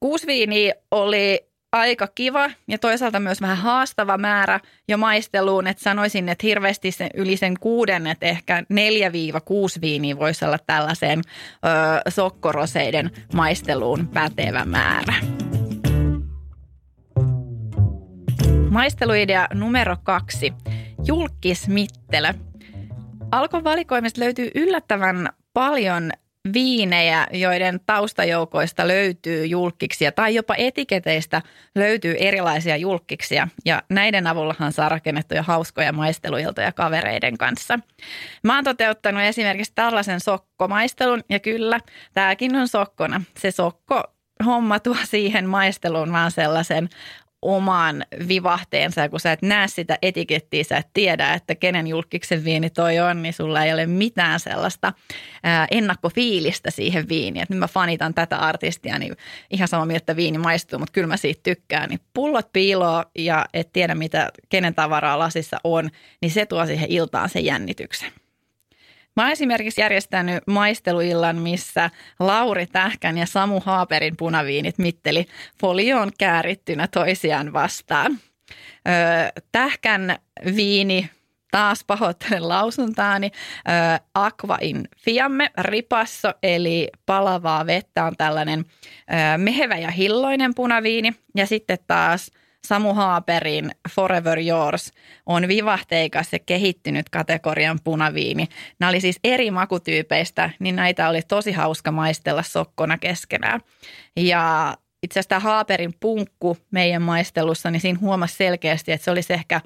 Kuusi 0.00 0.26
viiniä 0.26 0.74
oli 0.90 1.51
aika 1.72 2.06
kiva 2.06 2.50
ja 2.68 2.78
toisaalta 2.78 3.20
myös 3.20 3.40
vähän 3.40 3.56
haastava 3.56 4.18
määrä 4.18 4.60
jo 4.88 4.98
maisteluun, 4.98 5.66
että 5.66 5.82
sanoisin, 5.82 6.28
että 6.28 6.46
hirveästi 6.46 6.92
sen, 6.92 7.10
yli 7.14 7.36
sen 7.36 7.54
kuuden, 7.60 8.06
että 8.06 8.26
ehkä 8.26 8.60
4-6 8.60 8.64
viiniä 9.80 10.18
voisi 10.18 10.44
olla 10.44 10.58
tällaiseen 10.66 11.18
ö, 11.18 12.10
sokkoroseiden 12.10 13.10
maisteluun 13.34 14.08
pätevä 14.08 14.64
määrä. 14.64 15.14
Maisteluidea 18.70 19.48
numero 19.54 19.96
kaksi. 20.02 20.52
Julkismittelö. 21.04 22.34
Alkon 23.30 23.64
valikoimista 23.64 24.20
löytyy 24.20 24.50
yllättävän 24.54 25.28
paljon 25.54 26.10
viinejä, 26.52 27.26
joiden 27.32 27.80
taustajoukoista 27.86 28.88
löytyy 28.88 29.46
julkiksia 29.46 30.12
tai 30.12 30.34
jopa 30.34 30.54
etiketeistä 30.58 31.42
löytyy 31.74 32.14
erilaisia 32.18 32.76
julkiksia 32.76 33.48
ja 33.64 33.82
näiden 33.88 34.26
avullahan 34.26 34.72
saa 34.72 34.88
rakennettuja 34.88 35.42
hauskoja 35.42 35.92
maisteluiltoja 35.92 36.72
kavereiden 36.72 37.38
kanssa. 37.38 37.78
Mä 38.44 38.54
oon 38.54 38.64
toteuttanut 38.64 39.22
esimerkiksi 39.22 39.72
tällaisen 39.74 40.20
sokkomaistelun 40.20 41.24
ja 41.28 41.40
kyllä, 41.40 41.80
tämäkin 42.14 42.56
on 42.56 42.68
sokkona. 42.68 43.22
Se 43.38 43.50
sokko 43.50 44.02
homma 44.46 44.80
tuo 44.80 44.96
siihen 45.04 45.48
maisteluun 45.48 46.12
vaan 46.12 46.30
sellaisen 46.30 46.88
oman 47.42 48.04
vivahteensa, 48.28 49.08
kun 49.08 49.20
sä 49.20 49.32
et 49.32 49.42
näe 49.42 49.68
sitä 49.68 49.98
etikettiä, 50.02 50.64
sä 50.64 50.76
et 50.76 50.88
tiedä, 50.94 51.34
että 51.34 51.54
kenen 51.54 51.86
julkiksen 51.86 52.44
viini 52.44 52.70
toi 52.70 52.98
on, 52.98 53.22
niin 53.22 53.32
sulla 53.32 53.64
ei 53.64 53.72
ole 53.72 53.86
mitään 53.86 54.40
sellaista 54.40 54.92
ennakkofiilistä 55.70 56.70
siihen 56.70 57.08
viiniin. 57.08 57.42
Että 57.42 57.54
nyt 57.54 57.58
mä 57.60 57.68
fanitan 57.68 58.14
tätä 58.14 58.36
artistia, 58.36 58.98
niin 58.98 59.16
ihan 59.50 59.68
sama 59.68 59.86
miltä 59.86 60.16
viini 60.16 60.38
maistuu, 60.38 60.78
mutta 60.78 60.92
kyllä 60.92 61.06
mä 61.06 61.16
siitä 61.16 61.40
tykkään. 61.42 61.88
Niin 61.88 62.00
pullot 62.14 62.52
piiloo 62.52 63.04
ja 63.18 63.46
et 63.54 63.72
tiedä, 63.72 63.94
mitä, 63.94 64.28
kenen 64.48 64.74
tavaraa 64.74 65.18
lasissa 65.18 65.60
on, 65.64 65.90
niin 66.20 66.30
se 66.30 66.46
tuo 66.46 66.66
siihen 66.66 66.90
iltaan 66.90 67.28
sen 67.28 67.44
jännityksen. 67.44 68.12
Mä 69.16 69.22
oon 69.22 69.32
esimerkiksi 69.32 69.80
järjestänyt 69.80 70.46
maisteluillan, 70.46 71.36
missä 71.36 71.90
Lauri 72.20 72.66
Tähkän 72.66 73.18
ja 73.18 73.26
Samu 73.26 73.60
Haaperin 73.60 74.16
punaviinit 74.16 74.78
mitteli 74.78 75.26
folioon 75.60 76.10
käärittynä 76.18 76.88
toisiaan 76.88 77.52
vastaan. 77.52 78.18
Öö, 78.88 79.42
tähkän 79.52 80.16
viini 80.56 81.10
taas 81.50 81.84
pahoittelen 81.84 82.48
lausuntaani. 82.48 83.30
Öö, 83.68 83.74
Aqua 84.14 84.58
in 84.60 84.88
Fiamme 84.98 85.50
Ripasso 85.58 86.32
eli 86.42 86.88
palavaa 87.06 87.66
vettä 87.66 88.04
on 88.04 88.16
tällainen 88.16 88.64
öö, 89.12 89.38
mehevä 89.38 89.76
ja 89.76 89.90
hilloinen 89.90 90.54
punaviini. 90.54 91.14
Ja 91.34 91.46
sitten 91.46 91.78
taas– 91.86 92.30
Samu 92.66 92.94
Haaperin 92.94 93.70
Forever 93.90 94.38
Yours 94.38 94.92
on 95.26 95.48
vivahteikas 95.48 96.32
ja 96.32 96.38
kehittynyt 96.38 97.08
kategorian 97.08 97.78
punaviini. 97.84 98.48
Nämä 98.78 98.90
oli 98.90 99.00
siis 99.00 99.20
eri 99.24 99.50
makutyypeistä, 99.50 100.50
niin 100.58 100.76
näitä 100.76 101.08
oli 101.08 101.22
tosi 101.22 101.52
hauska 101.52 101.92
maistella 101.92 102.42
sokkona 102.42 102.98
keskenään. 102.98 103.60
Ja 104.16 104.76
itse 105.02 105.20
asiassa 105.20 105.28
tämä 105.28 105.40
Haaperin 105.40 105.94
punkku 106.00 106.56
meidän 106.70 107.02
maistelussa, 107.02 107.70
niin 107.70 107.80
siinä 107.80 107.98
huomasi 108.00 108.36
selkeästi, 108.36 108.92
että 108.92 109.04
se 109.04 109.10
olisi 109.10 109.32
ehkä 109.32 109.60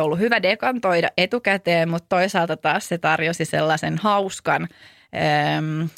ollut 0.00 0.18
hyvä 0.18 0.42
dekantoida 0.42 1.08
etukäteen, 1.16 1.88
mutta 1.88 2.16
toisaalta 2.16 2.56
taas 2.56 2.88
se 2.88 2.98
tarjosi 2.98 3.44
sellaisen 3.44 3.98
hauskan 3.98 4.68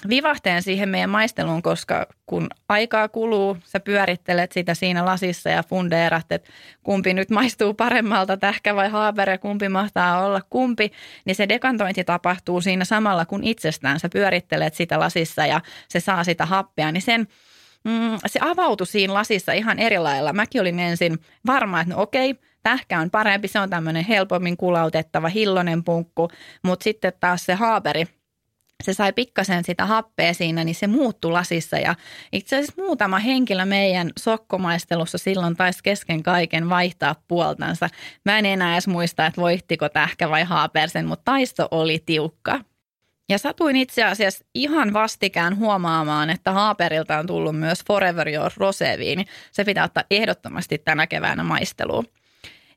vivahteen 0.09 0.63
siihen 0.63 0.89
meidän 0.89 1.11
maisteluun, 1.11 1.63
koska 1.63 2.07
kun 2.27 2.49
aikaa 2.69 3.09
kuluu, 3.09 3.57
sä 3.65 3.81
pyörittelet 3.81 4.53
sitä 4.53 4.75
siinä 4.75 5.05
lasissa 5.05 5.51
ja 5.51 5.63
fundeerat, 5.63 6.33
että 6.33 6.51
kumpi 6.83 7.15
nyt 7.15 7.31
maistuu 7.31 7.75
paremmalta, 7.75 8.37
tähkä 8.37 8.77
vai 8.77 8.89
haapere, 8.89 9.39
kumpi 9.39 9.69
mahtaa 9.69 10.25
olla 10.25 10.41
kumpi, 10.51 10.93
niin 11.25 11.35
se 11.35 11.49
dekantointi 11.49 12.05
tapahtuu 12.05 12.61
siinä 12.61 12.85
samalla, 12.85 13.27
kun 13.27 13.45
itsestään 13.45 14.01
sä 14.01 14.09
pyörittelet 14.09 14.75
sitä 14.75 15.01
lasissa 15.01 15.47
ja 15.47 15.61
se 15.89 16.01
saa 16.01 16.25
sitä 16.25 16.47
happea, 16.47 16.93
niin 16.93 17.03
sen 17.03 17.29
mm, 17.85 18.19
se 18.27 18.39
avautui 18.43 18.87
siinä 18.87 19.15
lasissa 19.15 19.53
ihan 19.53 19.79
eri 19.79 19.99
lailla. 19.99 20.33
Mäkin 20.33 20.61
olin 20.61 20.79
ensin 20.79 21.19
varma, 21.47 21.81
että 21.81 21.95
no 21.95 22.03
okei, 22.03 22.35
tähkä 22.63 23.01
on 23.01 23.11
parempi, 23.11 23.49
se 23.49 23.61
on 23.61 23.71
tämmöinen 23.71 24.05
helpommin 24.05 24.57
kulautettava 24.57 25.29
hillonen 25.29 25.85
punkku, 25.85 26.29
mutta 26.63 26.85
sitten 26.85 27.13
taas 27.21 27.47
se 27.47 27.55
haaperi– 27.55 28.07
se 28.85 28.93
sai 28.93 29.13
pikkasen 29.13 29.65
sitä 29.65 29.87
happea 29.87 30.35
siinä, 30.35 30.65
niin 30.65 30.75
se 30.75 30.87
muuttui 30.87 31.33
lasissa. 31.33 31.79
Ja 31.79 31.95
itse 32.33 32.57
asiassa 32.57 32.83
muutama 32.83 33.19
henkilö 33.19 33.65
meidän 33.65 34.11
sokkomaistelussa 34.19 35.19
silloin 35.19 35.57
taisi 35.57 35.79
kesken 35.83 36.23
kaiken 36.23 36.69
vaihtaa 36.69 37.15
puoltansa. 37.29 37.89
Mä 38.25 38.39
en 38.39 38.47
enää 38.47 38.73
edes 38.73 38.89
muista, 38.89 39.27
että 39.27 39.41
voittiko 39.41 39.89
tähkä 39.89 40.31
vai 40.31 40.45
haapersen, 40.45 41.07
mutta 41.07 41.33
taisto 41.33 41.69
oli 41.71 42.03
tiukka. 42.07 42.61
Ja 43.29 43.39
satuin 43.39 43.77
itse 43.77 44.05
asiassa 44.05 44.45
ihan 44.55 44.93
vastikään 44.93 45.57
huomaamaan, 45.57 46.31
että 46.31 46.53
Haaperilta 46.53 47.19
on 47.19 47.27
tullut 47.27 47.59
myös 47.59 47.85
Forever 47.87 48.29
Your 48.29 48.53
Roseviini. 48.57 49.25
Se 49.53 49.65
pitää 49.65 49.85
ottaa 49.85 50.05
ehdottomasti 50.11 50.79
tänä 50.79 51.07
keväänä 51.07 51.45
maisteluun. 51.45 52.07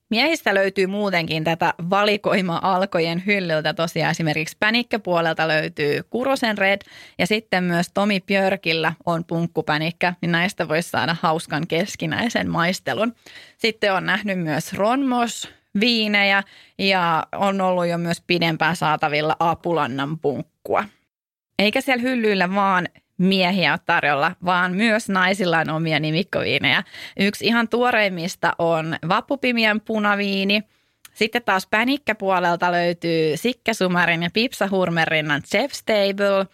Miehistä 0.09 0.53
löytyy 0.53 0.87
muutenkin 0.87 1.43
tätä 1.43 1.73
valikoima-alkojen 1.89 3.23
hyllyltä 3.25 3.73
tosiaan 3.73 4.11
esimerkiksi 4.11 4.57
pänikkäpuolelta 4.59 5.47
löytyy 5.47 6.03
Kurosen 6.09 6.57
Red 6.57 6.81
ja 7.17 7.27
sitten 7.27 7.63
myös 7.63 7.91
Tomi 7.93 8.19
Björkillä 8.19 8.93
on 9.05 9.25
punkkupänikkä, 9.25 10.13
niin 10.21 10.31
näistä 10.31 10.67
voisi 10.67 10.89
saada 10.89 11.15
hauskan 11.21 11.67
keskinäisen 11.67 12.49
maistelun. 12.49 13.15
Sitten 13.57 13.93
on 13.93 14.05
nähnyt 14.05 14.39
myös 14.39 14.73
Ronmos 14.73 15.49
viinejä 15.79 16.43
ja 16.77 17.27
on 17.35 17.61
ollut 17.61 17.87
jo 17.87 17.97
myös 17.97 18.21
pidempään 18.27 18.75
saatavilla 18.75 19.35
Apulannan 19.39 20.19
punkkua. 20.19 20.83
Eikä 21.59 21.81
siellä 21.81 22.01
hyllyillä 22.01 22.55
vaan 22.55 22.87
miehiä 23.19 23.71
ole 23.71 23.79
tarjolla, 23.85 24.31
vaan 24.45 24.73
myös 24.73 25.09
naisilla 25.09 25.59
on 25.59 25.69
omia 25.69 25.99
nimikkoviinejä. 25.99 26.83
Yksi 27.19 27.45
ihan 27.45 27.69
tuoreimmista 27.69 28.53
on 28.59 28.95
Vappupimien 29.09 29.81
punaviini. 29.81 30.63
Sitten 31.13 31.43
taas 31.43 31.67
pänikkäpuolelta 31.67 32.71
löytyy 32.71 33.37
Sikkesumarin 33.37 34.23
ja 34.23 34.29
Pipsahurmerinnan 34.33 35.43
Chef 35.43 35.71
Stable. 35.71 36.47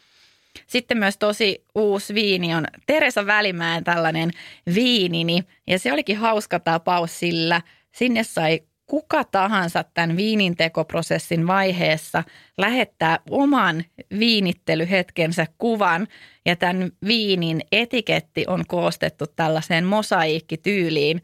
Sitten 0.67 0.98
myös 0.98 1.17
tosi 1.17 1.65
uusi 1.75 2.13
viini 2.13 2.55
on 2.55 2.65
Teresa 2.86 3.25
Välimäen 3.25 3.84
tällainen 3.84 4.31
viinini. 4.75 5.43
Ja 5.67 5.79
se 5.79 5.93
olikin 5.93 6.17
hauska 6.17 6.60
tapaus, 6.60 7.19
sillä 7.19 7.62
sinne 7.91 8.24
sai 8.24 8.60
kuka 8.88 9.24
tahansa 9.24 9.84
tämän 9.94 10.18
viinintekoprosessin 10.18 11.48
vaiheessa 11.48 12.24
lähettää 12.58 13.20
oman 13.30 13.84
viinittelyhetkensä 14.20 15.48
kuvan 15.58 16.08
ja 16.46 16.56
tämän 16.56 16.92
viinin 17.08 17.62
etiketti 17.72 18.46
on 18.48 18.63
koostettu 18.68 19.25
tällaiseen 19.27 19.86
mosaiikkityyliin 19.86 21.22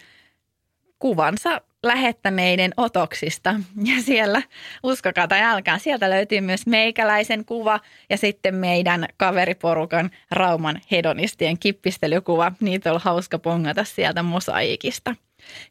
kuvansa 0.99 1.61
lähettäneiden 1.83 2.73
otoksista. 2.77 3.55
Ja 3.83 4.01
siellä, 4.01 4.41
uskokaa 4.83 5.27
tai 5.27 5.41
älkää, 5.41 5.77
sieltä 5.77 6.09
löytyy 6.09 6.41
myös 6.41 6.67
meikäläisen 6.67 7.45
kuva 7.45 7.79
ja 8.09 8.17
sitten 8.17 8.55
meidän 8.55 9.05
kaveriporukan 9.17 10.11
Rauman 10.31 10.81
hedonistien 10.91 11.57
kippistelykuva. 11.57 12.51
Niitä 12.59 12.93
on 12.93 13.01
hauska 13.03 13.39
pongata 13.39 13.83
sieltä 13.83 14.23
mosaiikista. 14.23 15.15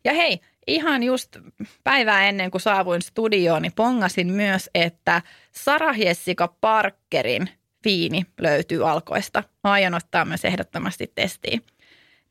Ja 0.04 0.12
hei, 0.12 0.40
ihan 0.66 1.02
just 1.02 1.36
päivää 1.84 2.28
ennen 2.28 2.50
kuin 2.50 2.60
saavuin 2.60 3.02
studioon, 3.02 3.62
niin 3.62 3.72
pongasin 3.76 4.32
myös, 4.32 4.70
että 4.74 5.22
Sara 5.52 5.92
Jessica 5.92 6.48
Parkerin 6.60 7.50
viini 7.84 8.26
löytyy 8.40 8.90
alkoista. 8.90 9.42
Mä 9.64 9.70
aion 9.70 9.94
ottaa 9.94 10.24
myös 10.24 10.44
ehdottomasti 10.44 11.12
testiin. 11.14 11.62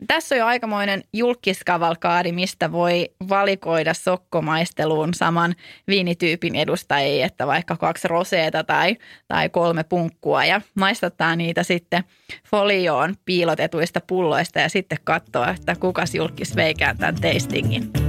Tässä 0.08 0.36
on 0.36 0.40
jo 0.40 0.46
aikamoinen 0.46 1.04
julkiskavalkaadi, 1.14 2.32
mistä 2.32 2.72
voi 2.72 3.10
valikoida 3.30 3.94
sokkomaisteluun 3.94 5.14
saman 5.14 5.56
viinityypin 5.88 6.56
edustajia, 6.56 7.26
että 7.26 7.48
vaikka 7.48 7.78
kaksi 7.78 8.08
roseeta 8.08 8.64
tai, 8.64 8.98
tai 9.28 9.50
kolme 9.50 9.84
punkkua 9.84 10.46
ja 10.46 10.62
maistattaa 10.76 11.36
niitä 11.36 11.64
sitten 11.64 12.04
folioon 12.48 13.16
piilotetuista 13.26 14.02
pulloista 14.08 14.60
ja 14.60 14.70
sitten 14.70 14.98
katsoa, 15.04 15.50
että 15.50 15.76
kukas 15.76 16.16
julkis 16.16 16.56
veikään 16.56 16.98
tämän 16.98 17.16
tastingin. 17.16 18.09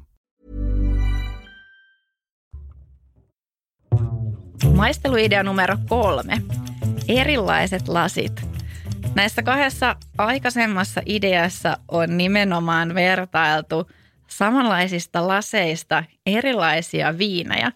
Maisteluidea 4.69 5.43
numero 5.43 5.77
kolme. 5.89 6.41
Erilaiset 7.07 7.87
lasit. 7.87 8.41
Näissä 9.15 9.43
kahdessa 9.43 9.95
aikaisemmassa 10.17 11.01
ideassa 11.05 11.77
on 11.87 12.17
nimenomaan 12.17 12.95
vertailtu 12.95 13.89
samanlaisista 14.27 15.27
laseista 15.27 16.03
erilaisia 16.25 17.17
viinejä, 17.17 17.71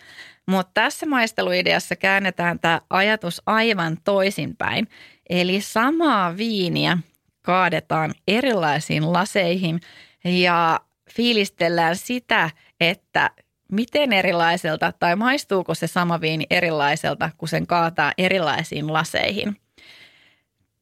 mutta 0.47 0.71
tässä 0.73 1.05
maisteluideassa 1.05 1.95
käännetään 1.95 2.59
tämä 2.59 2.81
ajatus 2.89 3.41
aivan 3.45 3.97
toisinpäin. 4.03 4.87
Eli 5.29 5.61
samaa 5.61 6.37
viiniä 6.37 6.97
kaadetaan 7.41 8.13
erilaisiin 8.27 9.13
laseihin 9.13 9.79
ja 10.25 10.79
fiilistellään 11.11 11.95
sitä, 11.95 12.49
että 12.79 13.29
miten 13.71 14.13
erilaiselta 14.13 14.93
tai 14.99 15.15
maistuuko 15.15 15.75
se 15.75 15.87
sama 15.87 16.21
viini 16.21 16.45
erilaiselta, 16.49 17.29
kun 17.37 17.49
sen 17.49 17.67
kaataa 17.67 18.13
erilaisiin 18.17 18.93
laseihin. 18.93 19.57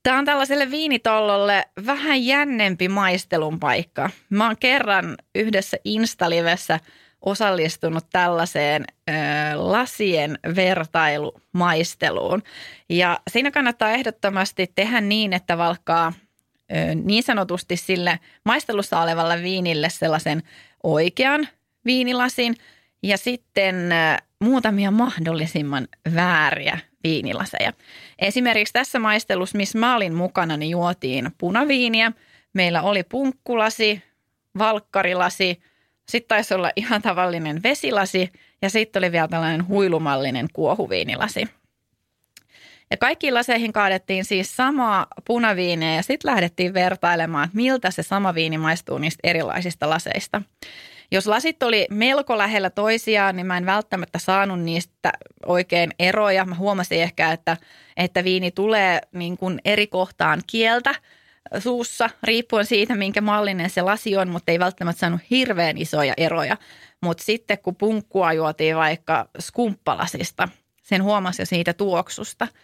Tämä 0.04 0.20
on 0.20 0.26
tällaiselle 0.26 0.72
viinitollolle 0.72 1.66
vähän 1.86 2.26
jännempi 2.26 2.88
maistelun 2.88 3.60
paikka. 3.60 4.10
Mä 4.30 4.48
oon 4.48 4.58
kerran 4.60 5.18
yhdessä 5.36 5.78
Instalivessä 5.84 6.80
osallistunut 7.22 8.06
tällaiseen 8.12 8.86
ö, 9.10 9.14
lasien 9.56 10.40
vertailumaisteluun. 10.56 12.44
Ja 12.90 13.20
siinä 13.32 13.52
kannattaa 13.52 13.92
ehdottomasti 13.92 14.72
tehdä 14.76 15.02
niin, 15.02 15.34
että 15.34 15.58
valkkaa 15.58 16.14
ö, 16.72 16.96
niin 16.96 17.24
sanotusti 17.24 17.78
sille 17.78 18.20
maistelussa 18.46 19.02
olevalle 19.02 19.42
viinille 19.42 19.90
sellaisen 19.90 20.44
oikean 20.84 21.48
viinilasin 21.86 22.56
ja 23.04 23.18
sitten 23.18 23.76
muutamia 24.40 24.92
mahdollisimman 24.92 25.88
vääriä 26.16 26.80
viinilaseja. 27.04 27.74
Esimerkiksi 28.20 28.74
tässä 28.74 29.00
maistelussa, 29.00 29.58
missä 29.58 29.78
mä 29.78 29.96
olin 29.96 30.14
mukana, 30.14 30.58
niin 30.58 30.70
juotiin 30.70 31.32
punaviiniä. 31.38 32.12
Meillä 32.54 32.82
oli 32.82 33.04
punkkulasi, 33.04 34.04
valkkarilasi, 34.58 35.62
sitten 36.10 36.28
taisi 36.28 36.54
olla 36.54 36.72
ihan 36.76 37.02
tavallinen 37.02 37.64
vesilasi 37.64 38.32
ja 38.62 38.70
sitten 38.70 39.00
oli 39.00 39.12
vielä 39.12 39.28
tällainen 39.28 39.68
huilumallinen 39.68 40.48
kuohuviinilasi. 40.54 41.48
Ja 42.92 42.98
kaikkiin 42.98 43.34
laseihin 43.34 43.74
kaadettiin 43.74 44.26
siis 44.26 44.56
samaa 44.56 45.08
punaviineä 45.28 45.96
ja 45.96 46.04
sitten 46.04 46.32
lähdettiin 46.32 46.74
vertailemaan, 46.74 47.46
että 47.46 47.58
miltä 47.58 47.92
se 47.92 48.04
sama 48.04 48.36
viini 48.36 48.58
maistuu 48.58 48.98
niistä 48.98 49.20
erilaisista 49.24 49.90
laseista. 49.90 50.42
Jos 51.14 51.28
lasit 51.28 51.64
oli 51.64 51.88
melko 51.90 52.38
lähellä 52.38 52.70
toisiaan, 52.70 53.36
niin 53.36 53.46
mä 53.46 53.58
en 53.58 53.66
välttämättä 53.66 54.20
saanut 54.20 54.62
niistä 54.62 55.12
oikein 55.46 55.92
eroja. 56.00 56.46
Mä 56.46 56.56
huomasin 56.56 57.02
ehkä, 57.02 57.32
että, 57.32 57.58
että 57.98 58.24
viini 58.24 58.52
tulee 58.52 59.02
niin 59.12 59.38
kuin 59.38 59.62
eri 59.66 59.88
kohtaan 59.88 60.42
kieltä 60.48 60.96
suussa, 61.60 62.10
riippuen 62.24 62.66
siitä, 62.66 62.96
minkä 62.96 63.22
mallinen 63.22 63.70
se 63.70 63.82
lasi 63.82 64.18
on, 64.18 64.30
mutta 64.30 64.52
ei 64.52 64.60
välttämättä 64.60 65.00
saanut 65.00 65.22
hirveän 65.30 65.78
isoja 65.78 66.14
eroja. 66.18 66.58
Mutta 67.02 67.24
sitten 67.24 67.58
kun 67.58 67.76
punkkua 67.76 68.34
juotiin 68.34 68.76
vaikka 68.76 69.30
skumppalasista, 69.40 70.50
sen 70.84 71.04
huomasi 71.04 71.42
jo 71.42 71.46
siitä 71.46 71.74
tuoksusta– 71.74 72.48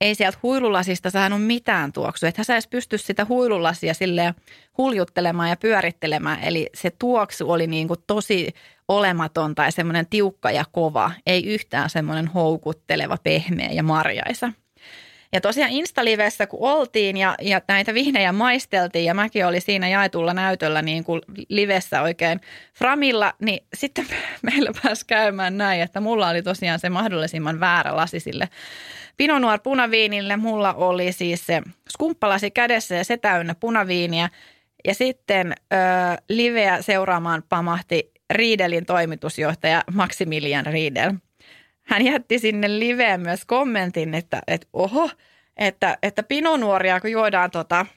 ei 0.00 0.14
sieltä 0.14 0.38
huilulasista 0.42 1.10
saanut 1.10 1.46
mitään 1.46 1.92
tuoksua. 1.92 2.28
Että 2.28 2.44
sä 2.44 2.54
edes 2.54 2.66
pysty 2.66 2.98
sitä 2.98 3.26
huilulasia 3.28 3.94
sille 3.94 4.34
huljuttelemaan 4.78 5.48
ja 5.48 5.56
pyörittelemään. 5.56 6.44
Eli 6.44 6.70
se 6.74 6.90
tuoksu 6.98 7.50
oli 7.50 7.66
niin 7.66 7.88
kuin 7.88 8.00
tosi 8.06 8.54
olematon 8.88 9.54
tai 9.54 9.72
semmoinen 9.72 10.06
tiukka 10.06 10.50
ja 10.50 10.64
kova. 10.72 11.10
Ei 11.26 11.46
yhtään 11.46 11.90
semmoinen 11.90 12.26
houkutteleva, 12.26 13.16
pehmeä 13.22 13.68
ja 13.72 13.82
marjaisa. 13.82 14.52
Ja 15.32 15.40
tosiaan 15.40 15.70
Instalivessä 15.70 16.46
kun 16.46 16.68
oltiin 16.68 17.16
ja, 17.16 17.34
ja 17.40 17.60
näitä 17.68 17.94
vihnejä 17.94 18.32
maisteltiin 18.32 19.04
ja 19.04 19.14
mäkin 19.14 19.46
oli 19.46 19.60
siinä 19.60 19.88
jaetulla 19.88 20.34
näytöllä 20.34 20.82
niin 20.82 21.04
kuin 21.04 21.20
livessä 21.48 22.02
oikein 22.02 22.40
framilla, 22.74 23.32
niin 23.40 23.66
sitten 23.74 24.06
meillä 24.42 24.70
pääsi 24.82 25.06
käymään 25.06 25.58
näin, 25.58 25.80
että 25.82 26.00
mulla 26.00 26.28
oli 26.28 26.42
tosiaan 26.42 26.78
se 26.78 26.90
mahdollisimman 26.90 27.60
väärä 27.60 27.96
lasi 27.96 28.20
sille 28.20 28.48
Pinot 29.16 29.40
Noir 29.40 29.60
punaviinille. 29.62 30.36
Mulla 30.36 30.74
oli 30.74 31.12
siis 31.12 31.46
se 31.46 31.62
skumppalasi 31.88 32.50
kädessä 32.50 32.94
ja 32.94 33.04
se 33.04 33.16
täynnä 33.16 33.54
punaviiniä. 33.54 34.28
Ja 34.84 34.94
sitten 34.94 35.52
ö, 35.52 35.76
liveä 36.28 36.82
seuraamaan 36.82 37.42
pamahti 37.48 38.12
Riedelin 38.30 38.86
toimitusjohtaja 38.86 39.84
Maximilian 39.92 40.66
Riedel. 40.66 41.12
Hän 41.82 42.04
jätti 42.04 42.38
sinne 42.38 42.78
liveen 42.78 43.20
myös 43.20 43.44
kommentin, 43.44 44.14
että, 44.14 44.42
että 44.46 44.66
oho, 44.72 45.10
että, 45.56 45.98
että 46.02 46.22
pinonuoria 46.22 47.00
kun 47.00 47.10
juodaan 47.10 47.50
tota– 47.50 47.86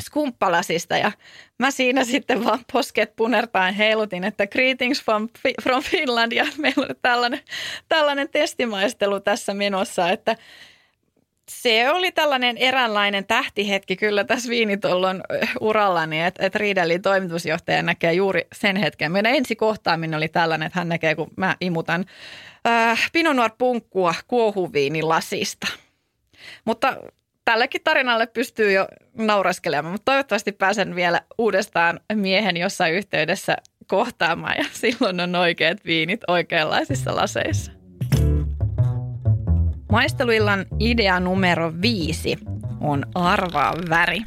skumppalasista 0.00 0.96
ja 0.96 1.12
mä 1.58 1.70
siinä 1.70 2.04
sitten 2.04 2.44
vaan 2.44 2.64
posket 2.72 3.16
punertain 3.16 3.74
heilutin, 3.74 4.24
että 4.24 4.46
greetings 4.46 5.04
from, 5.04 5.28
from 5.62 5.82
Finland 5.82 6.32
ja 6.32 6.46
meillä 6.58 6.84
oli 6.84 6.94
tällainen, 7.02 7.40
tällainen 7.88 8.28
testimaistelu 8.28 9.20
tässä 9.20 9.54
menossa, 9.54 10.10
että 10.10 10.36
se 11.50 11.90
oli 11.90 12.12
tällainen 12.12 12.56
eräänlainen 12.56 13.26
tähtihetki 13.26 13.96
kyllä 13.96 14.24
tässä 14.24 14.50
viinitollon 14.50 15.22
urallani, 15.60 16.22
että, 16.22 16.46
että 16.46 16.58
Riedelin 16.58 17.02
toimitusjohtaja 17.02 17.82
näkee 17.82 18.12
juuri 18.12 18.46
sen 18.52 18.76
hetken. 18.76 19.12
Meidän 19.12 19.34
ensi 19.34 19.56
kohtaaminen 19.56 20.16
oli 20.16 20.28
tällainen, 20.28 20.66
että 20.66 20.78
hän 20.78 20.88
näkee, 20.88 21.14
kun 21.14 21.30
mä 21.36 21.56
imutan 21.60 22.04
äh, 22.68 23.10
Pinot 23.12 23.36
Noir 23.36 23.50
punkkua 23.58 24.14
kuohuviinilasista. 24.28 25.66
Mutta 26.64 26.96
tällekin 27.44 27.80
tarinalle 27.84 28.26
pystyy 28.26 28.72
jo 28.72 28.88
nauraskelemaan, 29.18 29.92
mutta 29.92 30.12
toivottavasti 30.12 30.52
pääsen 30.52 30.94
vielä 30.94 31.20
uudestaan 31.38 32.00
miehen 32.14 32.56
jossain 32.56 32.94
yhteydessä 32.94 33.56
kohtaamaan 33.86 34.56
ja 34.58 34.64
silloin 34.72 35.20
on 35.20 35.34
oikeat 35.34 35.84
viinit 35.84 36.20
oikeanlaisissa 36.28 37.16
laseissa. 37.16 37.72
Maisteluillan 39.92 40.66
idea 40.80 41.20
numero 41.20 41.72
viisi 41.82 42.38
on 42.80 43.04
arvaa 43.14 43.74
väri. 43.88 44.22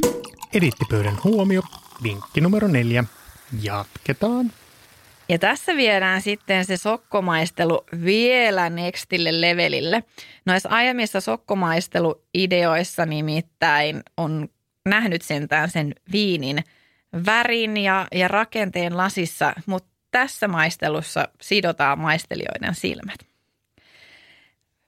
Edittipöydän 0.54 1.18
huomio, 1.24 1.62
vinkki 2.04 2.42
numero 2.42 2.68
neljä. 2.68 3.04
Jatketaan. 3.62 4.52
Ja 5.34 5.40
tässä 5.40 5.76
viedään 5.76 6.22
sitten 6.22 6.66
se 6.66 6.78
sokkomaistelu 6.78 7.86
vielä 8.06 8.70
nextille 8.70 9.42
levelille. 9.42 10.04
Noissa 10.46 10.70
aiemmissa 10.70 11.22
sokkomaisteluideoissa 11.22 13.06
nimittäin 13.06 14.04
on 14.18 14.50
nähnyt 14.86 15.22
sentään 15.22 15.70
sen 15.70 15.96
viinin 16.12 16.64
värin 17.26 17.78
ja, 17.78 18.08
ja 18.12 18.28
rakenteen 18.28 18.98
lasissa, 18.98 19.54
mutta 19.66 19.90
tässä 20.12 20.48
maistelussa 20.48 21.28
sidotaan 21.42 22.00
maistelijoiden 22.00 22.76
silmät. 22.76 23.33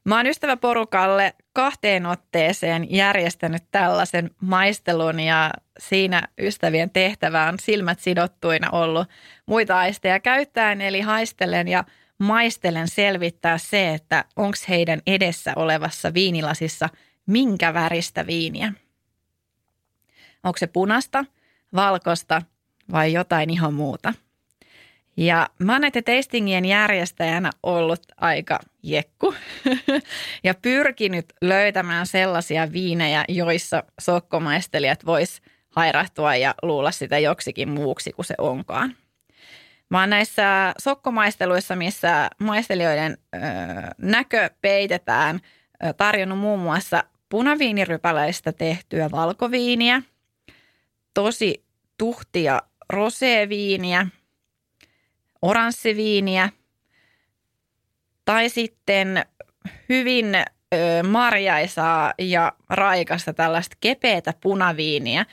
Mä 0.05 0.17
oon 0.17 0.27
ystäväporukalle 0.27 1.33
kahteen 1.53 2.05
otteeseen 2.05 2.91
järjestänyt 2.91 3.63
tällaisen 3.71 4.31
maistelun 4.41 5.19
ja 5.19 5.51
siinä 5.79 6.27
ystävien 6.39 6.89
tehtävä 6.89 7.47
on 7.47 7.59
silmät 7.59 7.99
sidottuina 7.99 8.69
ollut 8.69 9.07
muita 9.45 9.77
aisteja 9.77 10.19
käyttäen, 10.19 10.81
eli 10.81 11.01
haistelen 11.01 11.67
ja 11.67 11.83
maistelen 12.17 12.87
selvittää 12.87 13.57
se, 13.57 13.93
että 13.93 14.25
onko 14.35 14.57
heidän 14.69 15.01
edessä 15.07 15.53
olevassa 15.55 16.13
viinilasissa 16.13 16.89
minkä 17.25 17.73
väristä 17.73 18.27
viiniä. 18.27 18.73
Onko 20.43 20.57
se 20.57 20.67
punasta, 20.67 21.25
valkosta 21.75 22.41
vai 22.91 23.13
jotain 23.13 23.49
ihan 23.49 23.73
muuta– 23.73 24.13
ja 25.17 25.49
mä 25.59 25.71
oon 25.71 25.81
näiden 25.81 26.03
tastingien 26.03 26.65
järjestäjänä 26.65 27.49
ollut 27.63 28.01
aika 28.17 28.59
jekku 28.83 29.33
ja 30.43 30.53
pyrkinyt 30.61 31.25
löytämään 31.41 32.07
sellaisia 32.07 32.71
viinejä, 32.71 33.25
joissa 33.27 33.83
sokkomaistelijat 34.01 35.05
vois 35.05 35.41
hairahtua 35.69 36.35
ja 36.35 36.55
luulla 36.61 36.91
sitä 36.91 37.19
joksikin 37.19 37.69
muuksi 37.69 38.11
kuin 38.11 38.25
se 38.25 38.35
onkaan. 38.37 38.95
Mä 39.89 39.99
oon 39.99 40.09
näissä 40.09 40.73
sokkomaisteluissa, 40.77 41.75
missä 41.75 42.29
maistelijoiden 42.39 43.17
ö, 43.35 43.37
näkö 43.97 44.49
peitetään, 44.61 45.39
ö, 45.83 45.93
tarjonnut 45.93 46.39
muun 46.39 46.59
muassa 46.59 47.03
punaviinirypäleistä 47.29 48.51
tehtyä 48.51 49.11
valkoviiniä, 49.11 50.01
tosi 51.13 51.65
tuhtia 51.97 52.61
roseviiniä– 52.89 54.07
oranssiviiniä 55.45 56.49
tai 58.25 58.49
sitten 58.49 59.25
hyvin 59.89 60.25
marjaisaa 61.07 62.13
ja 62.19 62.53
raikasta 62.69 63.33
tällaista 63.33 63.77
kepeätä 63.81 64.33
punaviiniä. 64.41 65.25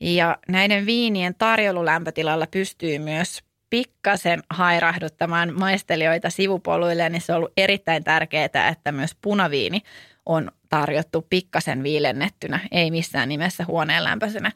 Ja 0.00 0.38
näiden 0.48 0.86
viinien 0.86 1.34
tarjoululämpötilalla 1.34 2.46
pystyy 2.46 2.98
myös 2.98 3.38
pikkasen 3.70 4.42
hairahduttamaan 4.50 5.58
maistelijoita 5.58 6.30
sivupoluille, 6.30 7.08
niin 7.08 7.20
se 7.20 7.32
on 7.32 7.36
ollut 7.36 7.52
erittäin 7.56 8.04
tärkeää, 8.04 8.68
että 8.70 8.92
myös 8.92 9.16
punaviini 9.22 9.80
on 10.26 10.50
tarjottu 10.68 11.26
pikkasen 11.30 11.82
viilennettynä, 11.82 12.60
ei 12.70 12.90
missään 12.90 13.28
nimessä 13.28 13.64
huoneen 13.64 14.04
lämpöisenä. 14.04 14.52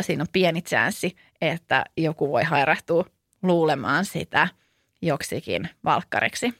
Siinä 0.00 0.22
on 0.22 0.28
pieni 0.32 0.62
chanssi, 0.62 1.16
että 1.40 1.84
joku 1.96 2.32
voi 2.32 2.44
hairahtua 2.44 3.04
luulemaan 3.46 4.04
sitä 4.04 4.48
joksikin 5.02 5.68
valkkariksi. 5.84 6.54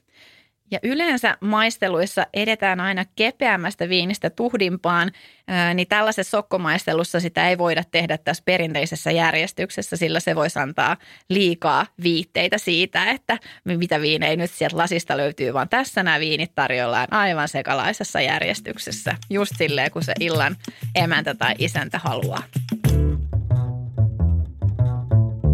Ja 0.70 0.78
yleensä 0.82 1.36
maisteluissa 1.40 2.26
edetään 2.34 2.80
aina 2.80 3.04
kepeämmästä 3.16 3.88
viinistä 3.88 4.30
tuhdimpaan, 4.30 5.12
niin 5.74 5.88
tällaisessa 5.88 6.30
sokkomaistelussa 6.30 7.20
sitä 7.20 7.48
ei 7.48 7.58
voida 7.58 7.84
tehdä 7.90 8.18
tässä 8.18 8.42
perinteisessä 8.46 9.10
järjestyksessä, 9.10 9.96
sillä 9.96 10.20
se 10.20 10.34
voisi 10.34 10.58
antaa 10.58 10.96
liikaa 11.28 11.86
viitteitä 12.02 12.58
siitä, 12.58 13.10
että 13.10 13.38
mitä 13.64 14.00
viinejä 14.00 14.36
nyt 14.36 14.50
sieltä 14.50 14.76
lasista 14.76 15.16
löytyy, 15.16 15.54
vaan 15.54 15.68
tässä 15.68 16.02
nämä 16.02 16.20
viinit 16.20 16.54
tarjollaan 16.54 17.08
aivan 17.10 17.48
sekalaisessa 17.48 18.20
järjestyksessä, 18.20 19.16
just 19.30 19.52
silleen, 19.58 19.90
kun 19.90 20.04
se 20.04 20.12
illan 20.20 20.56
emäntä 20.94 21.34
tai 21.34 21.54
isäntä 21.58 21.98
haluaa. 21.98 22.42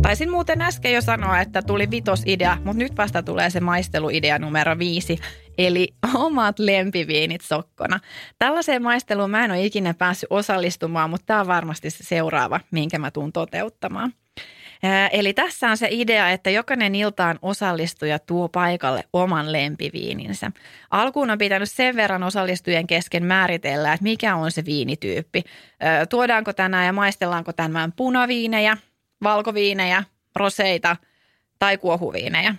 Taisin 0.03 0.31
muuten 0.31 0.62
äsken 0.62 0.93
jo 0.93 1.01
sanoa, 1.01 1.41
että 1.41 1.62
tuli 1.62 1.91
vitosidea, 1.91 2.59
mutta 2.65 2.79
nyt 2.79 2.97
vasta 2.97 3.23
tulee 3.23 3.51
se 3.51 3.61
maisteluidea 3.61 4.38
numero 4.38 4.79
viisi, 4.79 5.19
eli 5.59 5.88
omat 6.15 6.59
lempiviinit 6.59 7.41
sokkona. 7.41 8.01
Tällaiseen 8.38 8.83
maisteluun 8.83 9.31
mä 9.31 9.45
en 9.45 9.51
ole 9.51 9.65
ikinä 9.65 9.95
päässyt 9.95 10.27
osallistumaan, 10.31 11.11
mutta 11.11 11.27
tämä 11.27 11.41
on 11.41 11.47
varmasti 11.47 11.91
se 11.91 12.05
seuraava, 12.05 12.61
minkä 12.71 12.99
mä 12.99 13.11
tuun 13.11 13.33
toteuttamaan. 13.33 14.12
Eli 15.12 15.33
tässä 15.33 15.71
on 15.71 15.77
se 15.77 15.88
idea, 15.91 16.31
että 16.31 16.51
jokainen 16.51 16.95
iltaan 16.95 17.38
osallistuja 17.43 18.19
tuo 18.19 18.49
paikalle 18.49 19.05
oman 19.12 19.53
lempiviininsä. 19.53 20.51
Alkuun 20.91 21.31
on 21.31 21.38
pitänyt 21.38 21.71
sen 21.71 21.97
verran 21.97 22.23
osallistujien 22.23 22.87
kesken 22.87 23.25
määritellä, 23.25 23.93
että 23.93 24.05
mikä 24.05 24.37
on 24.37 24.51
se 24.51 24.65
viinityyppi. 24.65 25.43
Tuodaanko 26.11 26.53
tänään 26.53 26.87
ja 26.87 26.93
maistellaanko 26.93 27.53
tänään 27.53 27.93
punaviinejä– 27.93 28.77
valkoviinejä, 29.22 30.04
roseita 30.37 30.96
tai 31.58 31.78
kuohuviinejä, 31.78 32.54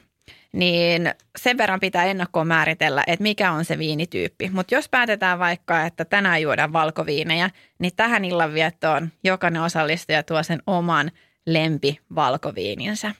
niin 0.51 1.11
sen 1.37 1.57
verran 1.57 1.79
pitää 1.79 2.05
ennakkoon 2.05 2.47
määritellä, 2.47 3.03
että 3.07 3.23
mikä 3.23 3.51
on 3.51 3.65
se 3.65 3.77
viinityyppi. 3.77 4.49
Mutta 4.53 4.75
jos 4.75 4.89
päätetään 4.89 5.39
vaikka, 5.39 5.85
että 5.85 6.05
tänään 6.05 6.41
juodaan 6.41 6.73
valkoviinejä, 6.73 7.49
niin 7.79 7.95
tähän 7.95 8.25
illanviettoon 8.25 9.09
jokainen 9.23 9.61
osallistuja 9.61 10.23
tuo 10.23 10.43
sen 10.43 10.59
oman 10.67 11.11
lempi 11.45 11.99
valkoviininsä. 12.15 13.11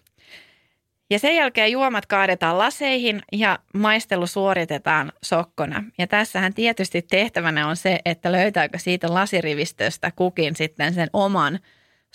Ja 1.09 1.19
sen 1.19 1.35
jälkeen 1.35 1.71
juomat 1.71 2.05
kaadetaan 2.05 2.57
laseihin 2.57 3.21
ja 3.31 3.59
maistelu 3.73 4.27
suoritetaan 4.27 5.11
sokkona. 5.23 5.83
Ja 5.97 6.07
tässähän 6.07 6.53
tietysti 6.53 7.01
tehtävänä 7.01 7.67
on 7.67 7.75
se, 7.75 7.99
että 8.05 8.31
löytääkö 8.31 8.77
siitä 8.77 9.13
lasirivistöstä 9.13 10.11
kukin 10.15 10.55
sitten 10.55 10.93
sen 10.93 11.09
oman 11.13 11.59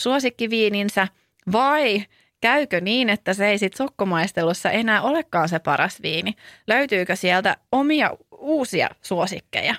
suosikkiviininsä 0.01 1.09
vai 1.53 2.05
käykö 2.41 2.81
niin, 2.81 3.11
että 3.11 3.35
se 3.35 3.49
ei 3.49 3.59
sitten 3.59 3.79
sokkomaistelussa 3.79 4.71
enää 4.71 5.03
olekaan 5.03 5.49
se 5.49 5.59
paras 5.59 6.03
viini? 6.03 6.35
Löytyykö 6.67 7.17
sieltä 7.17 7.57
omia 7.73 8.11
uusia 8.39 8.89
suosikkeja? 9.03 9.75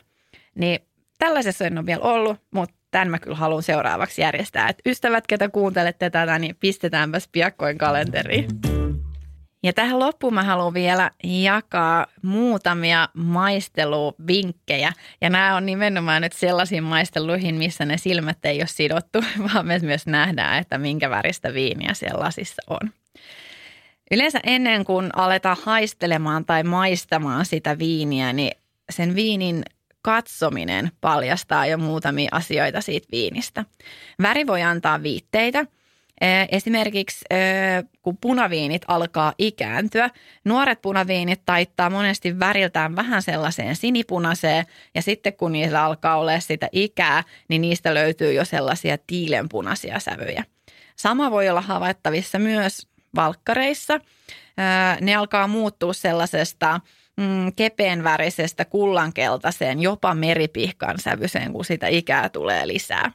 Niin 0.56 0.80
tällaisessa 1.18 1.66
en 1.66 1.78
ole 1.78 1.86
vielä 1.86 2.04
ollut, 2.04 2.38
mutta 2.52 2.76
tämän 2.92 3.10
mä 3.10 3.20
kyllä 3.20 3.38
haluan 3.38 3.64
seuraavaksi 3.64 4.22
järjestää. 4.22 4.70
Et 4.70 4.82
ystävät, 4.86 5.28
ketä 5.28 5.50
kuuntelette 5.50 6.10
tätä, 6.10 6.40
niin 6.40 6.56
pistetäänpäs 6.60 7.30
piakkoin 7.32 7.78
kalenteriin. 7.78 8.69
Ja 9.64 9.74
tähän 9.74 10.00
loppuun 10.00 10.34
mä 10.34 10.44
haluan 10.44 10.74
vielä 10.74 11.12
jakaa 11.24 12.06
muutamia 12.22 13.10
maisteluvinkkejä. 13.14 14.94
Ja 15.22 15.30
nämä 15.30 15.56
on 15.56 15.66
nimenomaan 15.66 16.22
nyt 16.22 16.34
sellaisiin 16.34 16.84
maisteluihin, 16.84 17.56
missä 17.56 17.86
ne 17.86 17.98
silmät 17.98 18.46
ei 18.46 18.60
ole 18.60 18.68
sidottu, 18.68 19.20
vaan 19.54 19.68
me 19.68 19.80
myös 19.80 20.08
nähdään, 20.08 20.60
että 20.60 20.78
minkä 20.78 21.10
väristä 21.10 21.54
viiniä 21.54 21.94
siellä 21.94 22.24
lasissa 22.24 22.62
on. 22.68 22.92
Yleensä 24.12 24.40
ennen 24.44 24.86
kuin 24.86 25.10
aletaan 25.16 25.58
haistelemaan 25.64 26.46
tai 26.46 26.64
maistamaan 26.64 27.46
sitä 27.46 27.80
viiniä, 27.80 28.34
niin 28.34 28.52
sen 28.90 29.16
viinin 29.16 29.64
katsominen 30.02 30.92
paljastaa 31.02 31.66
jo 31.66 31.78
muutamia 31.78 32.30
asioita 32.32 32.82
siitä 32.82 33.08
viinistä. 33.12 33.66
Väri 34.22 34.48
voi 34.48 34.62
antaa 34.62 35.04
viitteitä– 35.04 35.66
Esimerkiksi 36.52 37.26
kun 38.02 38.18
punaviinit 38.18 38.82
alkaa 38.88 39.34
ikääntyä, 39.38 40.10
nuoret 40.46 40.82
punaviinit 40.82 41.42
taittaa 41.46 41.90
monesti 41.90 42.40
väriltään 42.40 42.96
vähän 42.96 43.22
sellaiseen 43.22 43.76
sinipunaiseen 43.76 44.66
ja 44.96 45.02
sitten 45.02 45.34
kun 45.34 45.52
niillä 45.52 45.84
alkaa 45.84 46.18
olla 46.18 46.40
sitä 46.40 46.70
ikää, 46.72 47.24
niin 47.48 47.62
niistä 47.62 47.94
löytyy 47.94 48.34
jo 48.34 48.46
sellaisia 48.46 48.98
tiilenpunaisia 49.08 50.00
sävyjä. 50.00 50.44
Sama 50.96 51.32
voi 51.32 51.50
olla 51.50 51.62
havaittavissa 51.62 52.40
myös 52.40 52.88
valkkareissa. 53.16 54.00
Ne 55.02 55.16
alkaa 55.16 55.48
muuttua 55.48 55.94
sellaisesta 55.94 56.80
mm, 57.18 57.54
kepeän 57.56 58.04
värisestä 58.04 58.66
kullankeltaiseen, 58.66 59.80
jopa 59.80 60.16
meripihkan 60.16 61.00
sävyiseen, 61.00 61.54
kun 61.54 61.66
sitä 61.66 61.88
ikää 61.88 62.30
tulee 62.30 62.68
lisää. 62.68 63.12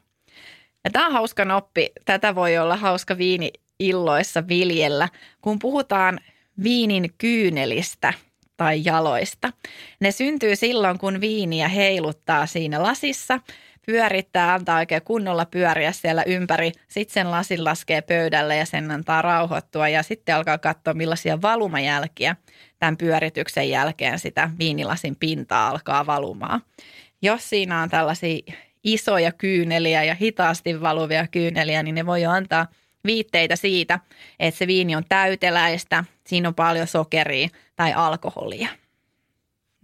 Ja 0.84 0.90
tämä 0.90 1.06
on 1.06 1.12
hauska 1.12 1.44
noppi. 1.44 1.92
Tätä 2.04 2.34
voi 2.34 2.58
olla 2.58 2.76
hauska 2.76 3.18
viini 3.18 3.52
illoissa 3.78 4.48
viljellä, 4.48 5.08
kun 5.40 5.58
puhutaan 5.58 6.20
viinin 6.62 7.10
kyynelistä 7.18 8.12
tai 8.56 8.82
jaloista. 8.84 9.52
Ne 10.00 10.10
syntyy 10.10 10.56
silloin, 10.56 10.98
kun 10.98 11.20
viiniä 11.20 11.68
heiluttaa 11.68 12.46
siinä 12.46 12.82
lasissa, 12.82 13.40
pyörittää, 13.86 14.54
antaa 14.54 14.78
oikein 14.78 15.02
kunnolla 15.02 15.46
pyöriä 15.46 15.92
siellä 15.92 16.22
ympäri. 16.26 16.72
Sitten 16.88 17.14
sen 17.14 17.30
lasin 17.30 17.64
laskee 17.64 18.02
pöydälle 18.02 18.56
ja 18.56 18.66
sen 18.66 18.90
antaa 18.90 19.22
rauhoittua 19.22 19.88
ja 19.88 20.02
sitten 20.02 20.34
alkaa 20.34 20.58
katsoa 20.58 20.94
millaisia 20.94 21.42
valumajälkiä 21.42 22.36
tämän 22.78 22.96
pyörityksen 22.96 23.70
jälkeen 23.70 24.18
sitä 24.18 24.50
viinilasin 24.58 25.16
pintaa 25.16 25.68
alkaa 25.68 26.06
valumaan. 26.06 26.60
Jos 27.22 27.48
siinä 27.48 27.82
on 27.82 27.90
tällaisia 27.90 28.42
isoja 28.84 29.32
kyyneliä 29.32 30.04
ja 30.04 30.14
hitaasti 30.14 30.80
valuvia 30.80 31.26
kyyneliä, 31.26 31.82
niin 31.82 31.94
ne 31.94 32.06
voi 32.06 32.22
jo 32.22 32.30
antaa 32.30 32.66
viitteitä 33.04 33.56
siitä, 33.56 34.00
että 34.40 34.58
se 34.58 34.66
viini 34.66 34.96
on 34.96 35.04
täyteläistä, 35.08 36.04
siinä 36.26 36.48
on 36.48 36.54
paljon 36.54 36.86
sokeria 36.86 37.48
tai 37.76 37.92
alkoholia. 37.92 38.68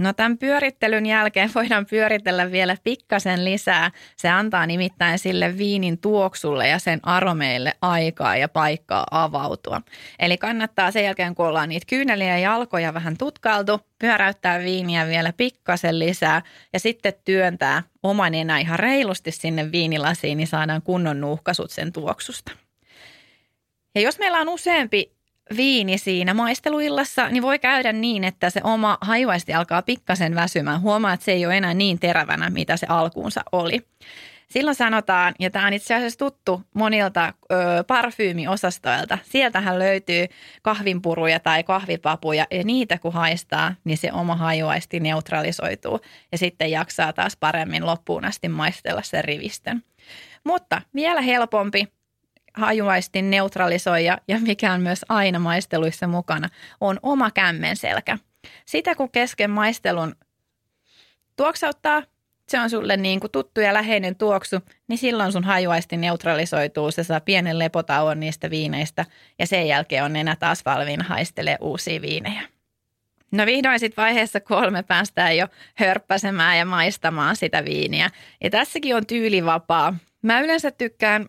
No 0.01 0.13
tämän 0.13 0.39
pyörittelyn 0.39 1.07
jälkeen 1.07 1.51
voidaan 1.55 1.87
pyöritellä 1.87 2.51
vielä 2.51 2.77
pikkasen 2.85 3.45
lisää. 3.45 3.91
Se 4.17 4.29
antaa 4.29 4.67
nimittäin 4.67 5.19
sille 5.19 5.59
viinin 5.59 5.99
tuoksulle 5.99 6.69
ja 6.69 6.79
sen 6.79 7.01
aromeille 7.03 7.73
aikaa 7.83 8.37
ja 8.37 8.49
paikkaa 8.49 9.07
avautua. 9.11 9.81
Eli 10.19 10.39
kannattaa 10.39 10.91
sen 10.91 11.05
jälkeen, 11.05 11.35
kun 11.35 11.47
ollaan 11.47 11.69
niitä 11.69 11.87
kyyneliä 11.89 12.29
ja 12.29 12.39
jalkoja 12.39 12.95
vähän 12.95 13.17
tutkailtu, 13.17 13.81
pyöräyttää 13.99 14.59
viiniä 14.59 15.07
vielä 15.07 15.33
pikkasen 15.33 15.99
lisää 15.99 16.43
ja 16.73 16.81
sitten 16.81 17.13
työntää 17.25 17.83
oman 18.03 18.35
enää 18.35 18.59
ihan 18.59 18.79
reilusti 18.79 19.31
sinne 19.31 19.73
viinilasiin, 19.73 20.39
niin 20.39 20.47
saadaan 20.47 20.83
kunnon 20.83 21.21
nuuhkasut 21.21 21.71
sen 21.71 21.93
tuoksusta. 21.93 22.53
Ja 23.95 24.01
jos 24.01 24.19
meillä 24.19 24.39
on 24.39 24.49
useampi 24.49 25.20
viini 25.57 25.99
siinä 25.99 26.35
maisteluillassa, 26.35 27.29
niin 27.29 27.43
voi 27.43 27.59
käydä 27.59 27.93
niin, 27.93 28.25
että 28.25 28.51
se 28.51 28.61
oma 28.65 28.99
hajuaisti 29.01 29.55
alkaa 29.55 29.83
pikkasen 29.83 30.35
väsymään. 30.35 30.81
Huomaa, 30.81 31.13
että 31.13 31.25
se 31.25 31.33
ei 31.33 31.47
ole 31.47 31.57
enää 31.57 31.75
niin 31.75 31.99
terävänä, 31.99 32.51
mitä 32.51 32.77
se 32.77 32.87
alkuunsa 32.89 33.41
oli. 33.53 33.81
Silloin 34.49 34.75
sanotaan, 34.75 35.35
ja 35.39 35.51
tämä 35.51 35.67
on 35.67 35.73
itse 35.73 35.95
asiassa 35.95 36.19
tuttu 36.19 36.63
monilta 36.75 37.35
ö, 37.53 37.55
parfyymiosastoilta, 37.87 39.19
sieltähän 39.23 39.79
löytyy 39.79 40.27
kahvinpuruja 40.63 41.41
tai 41.41 41.63
kahvipapuja, 41.63 42.47
ja 42.51 42.65
niitä 42.65 42.99
kun 42.99 43.13
haistaa, 43.13 43.75
niin 43.85 43.99
se 43.99 44.13
oma 44.13 44.37
hajuaisti 44.37 45.01
neutralisoituu, 45.01 46.01
ja 46.33 46.39
sitten 46.39 46.71
jaksaa 46.71 47.13
taas 47.13 47.37
paremmin 47.37 47.87
loppuun 47.87 48.25
asti 48.25 48.49
maistella 48.49 49.03
sen 49.03 49.25
rivistön. 49.25 49.83
Mutta 50.45 50.83
vielä 50.95 51.21
helpompi 51.21 51.89
hajuaistin 52.55 53.31
neutralisoija 53.31 54.19
ja 54.29 54.39
mikä 54.39 54.73
on 54.73 54.81
myös 54.81 55.05
aina 55.09 55.39
maisteluissa 55.39 56.07
mukana, 56.07 56.49
on 56.81 57.01
oma 57.03 57.31
kämmenselkä. 57.31 58.19
Sitä 58.67 58.95
kun 58.95 59.11
kesken 59.11 59.51
maistelun 59.51 60.15
tuoksauttaa, 61.37 62.03
se 62.49 62.61
on 62.61 62.71
sulle 62.71 62.97
niin 62.97 63.21
kuin 63.21 63.31
tuttu 63.31 63.61
ja 63.61 63.75
läheinen 63.75 64.17
tuoksu, 64.17 64.57
niin 64.89 64.99
silloin 64.99 65.33
sun 65.33 65.45
hajuaisti 65.45 65.97
neutralisoituu, 65.97 66.91
se 66.91 67.05
saa 67.05 67.21
pienen 67.21 67.59
lepotauon 67.59 68.21
niistä 68.21 68.51
viineistä 68.51 69.07
ja 69.39 69.47
sen 69.47 69.69
jälkeen 69.69 70.05
on 70.05 70.17
enää 70.17 70.37
taas 70.37 70.65
valmiina 70.65 71.05
haistelee 71.05 71.57
uusia 71.61 72.03
viinejä. 72.03 72.43
No 73.33 73.47
vihdoin 73.47 73.81
sitten 73.81 74.03
vaiheessa 74.03 74.41
kolme 74.41 74.83
päästään 74.83 75.37
jo 75.37 75.49
hörppäsemään 75.75 76.59
ja 76.59 76.65
maistamaan 76.65 77.37
sitä 77.37 77.65
viiniä. 77.65 78.11
Ja 78.45 78.51
tässäkin 78.51 78.97
on 78.97 79.07
tyylivapaa. 79.07 79.97
Mä 80.23 80.41
yleensä 80.41 80.71
tykkään 80.71 81.27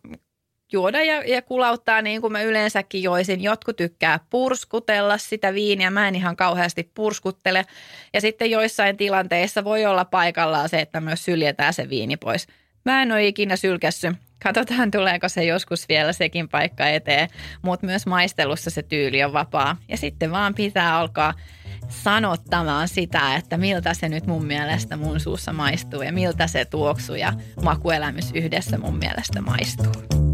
juoda 0.71 1.03
ja, 1.03 1.23
ja 1.23 1.41
kulauttaa 1.41 2.01
niin 2.01 2.21
kuin 2.21 2.33
mä 2.33 2.41
yleensäkin 2.41 3.03
joisin. 3.03 3.43
Jotkut 3.43 3.75
tykkää 3.75 4.19
purskutella 4.29 5.17
sitä 5.17 5.53
viiniä, 5.53 5.89
mä 5.89 6.07
en 6.07 6.15
ihan 6.15 6.35
kauheasti 6.35 6.91
purskuttele. 6.93 7.65
Ja 8.13 8.21
sitten 8.21 8.51
joissain 8.51 8.97
tilanteissa 8.97 9.63
voi 9.63 9.85
olla 9.85 10.05
paikallaan 10.05 10.69
se, 10.69 10.79
että 10.79 11.01
myös 11.01 11.25
syljetään 11.25 11.73
se 11.73 11.89
viini 11.89 12.17
pois. 12.17 12.47
Mä 12.85 13.01
en 13.01 13.11
ole 13.11 13.27
ikinä 13.27 13.55
sylkässy. 13.55 14.11
Katsotaan, 14.43 14.91
tuleeko 14.91 15.29
se 15.29 15.43
joskus 15.43 15.89
vielä 15.89 16.13
sekin 16.13 16.49
paikka 16.49 16.87
eteen, 16.87 17.29
mutta 17.61 17.85
myös 17.85 18.05
maistelussa 18.05 18.69
se 18.69 18.83
tyyli 18.83 19.23
on 19.23 19.33
vapaa. 19.33 19.77
Ja 19.89 19.97
sitten 19.97 20.31
vaan 20.31 20.55
pitää 20.55 20.97
alkaa 20.97 21.33
sanottamaan 21.87 22.87
sitä, 22.87 23.35
että 23.35 23.57
miltä 23.57 23.93
se 23.93 24.09
nyt 24.09 24.27
mun 24.27 24.45
mielestä 24.45 24.97
mun 24.97 25.19
suussa 25.19 25.53
maistuu 25.53 26.01
ja 26.01 26.13
miltä 26.13 26.47
se 26.47 26.65
tuoksu 26.65 27.15
ja 27.15 27.33
makuelämys 27.63 28.31
yhdessä 28.33 28.77
mun 28.77 28.97
mielestä 28.97 29.41
maistuu. 29.41 30.30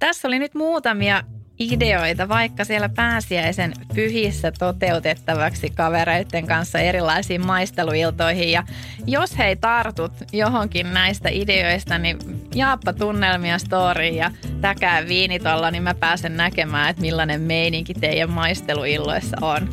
Tässä 0.00 0.28
oli 0.28 0.38
nyt 0.38 0.54
muutamia 0.54 1.22
ideoita 1.58 2.28
vaikka 2.28 2.64
siellä 2.64 2.88
pääsiäisen 2.88 3.72
pyhissä 3.94 4.52
toteutettavaksi 4.52 5.70
kavereiden 5.70 6.46
kanssa 6.46 6.78
erilaisiin 6.78 7.46
maisteluiltoihin. 7.46 8.52
Ja 8.52 8.64
jos 9.06 9.38
hei 9.38 9.56
tartut 9.56 10.12
johonkin 10.32 10.94
näistä 10.94 11.28
ideoista, 11.32 11.98
niin 11.98 12.18
jaappa 12.54 12.92
tunnelmia 12.92 13.58
storyin 13.58 14.16
ja 14.16 14.30
täkää 14.60 15.08
viinitolla, 15.08 15.70
niin 15.70 15.82
mä 15.82 15.94
pääsen 15.94 16.36
näkemään, 16.36 16.90
että 16.90 17.02
millainen 17.02 17.40
meininki 17.40 17.94
teidän 17.94 18.30
maisteluilloissa 18.30 19.36
on. 19.40 19.68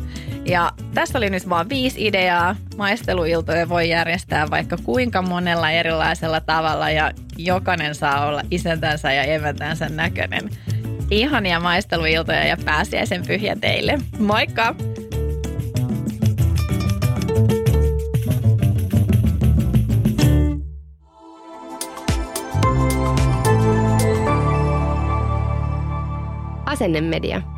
Ja 0.48 0.72
tässä 0.94 1.18
oli 1.18 1.30
nyt 1.30 1.48
vain 1.48 1.68
viisi 1.68 2.06
ideaa. 2.06 2.56
Maisteluiltoja 2.76 3.68
voi 3.68 3.88
järjestää 3.88 4.50
vaikka 4.50 4.76
kuinka 4.84 5.22
monella 5.22 5.70
erilaisella 5.70 6.40
tavalla 6.40 6.90
ja 6.90 7.10
jokainen 7.36 7.94
saa 7.94 8.26
olla 8.26 8.42
isäntänsä 8.50 9.12
ja 9.12 9.22
emäntänsä 9.22 9.88
näköinen. 9.88 10.50
Ihania 11.10 11.60
maisteluiltoja 11.60 12.44
ja 12.44 12.56
pääsiäisen 12.64 13.26
pyhiä 13.26 13.56
teille. 13.60 13.98
Moikka! 14.18 14.74
Asennemedia. 26.66 27.42
Mom 27.42 27.57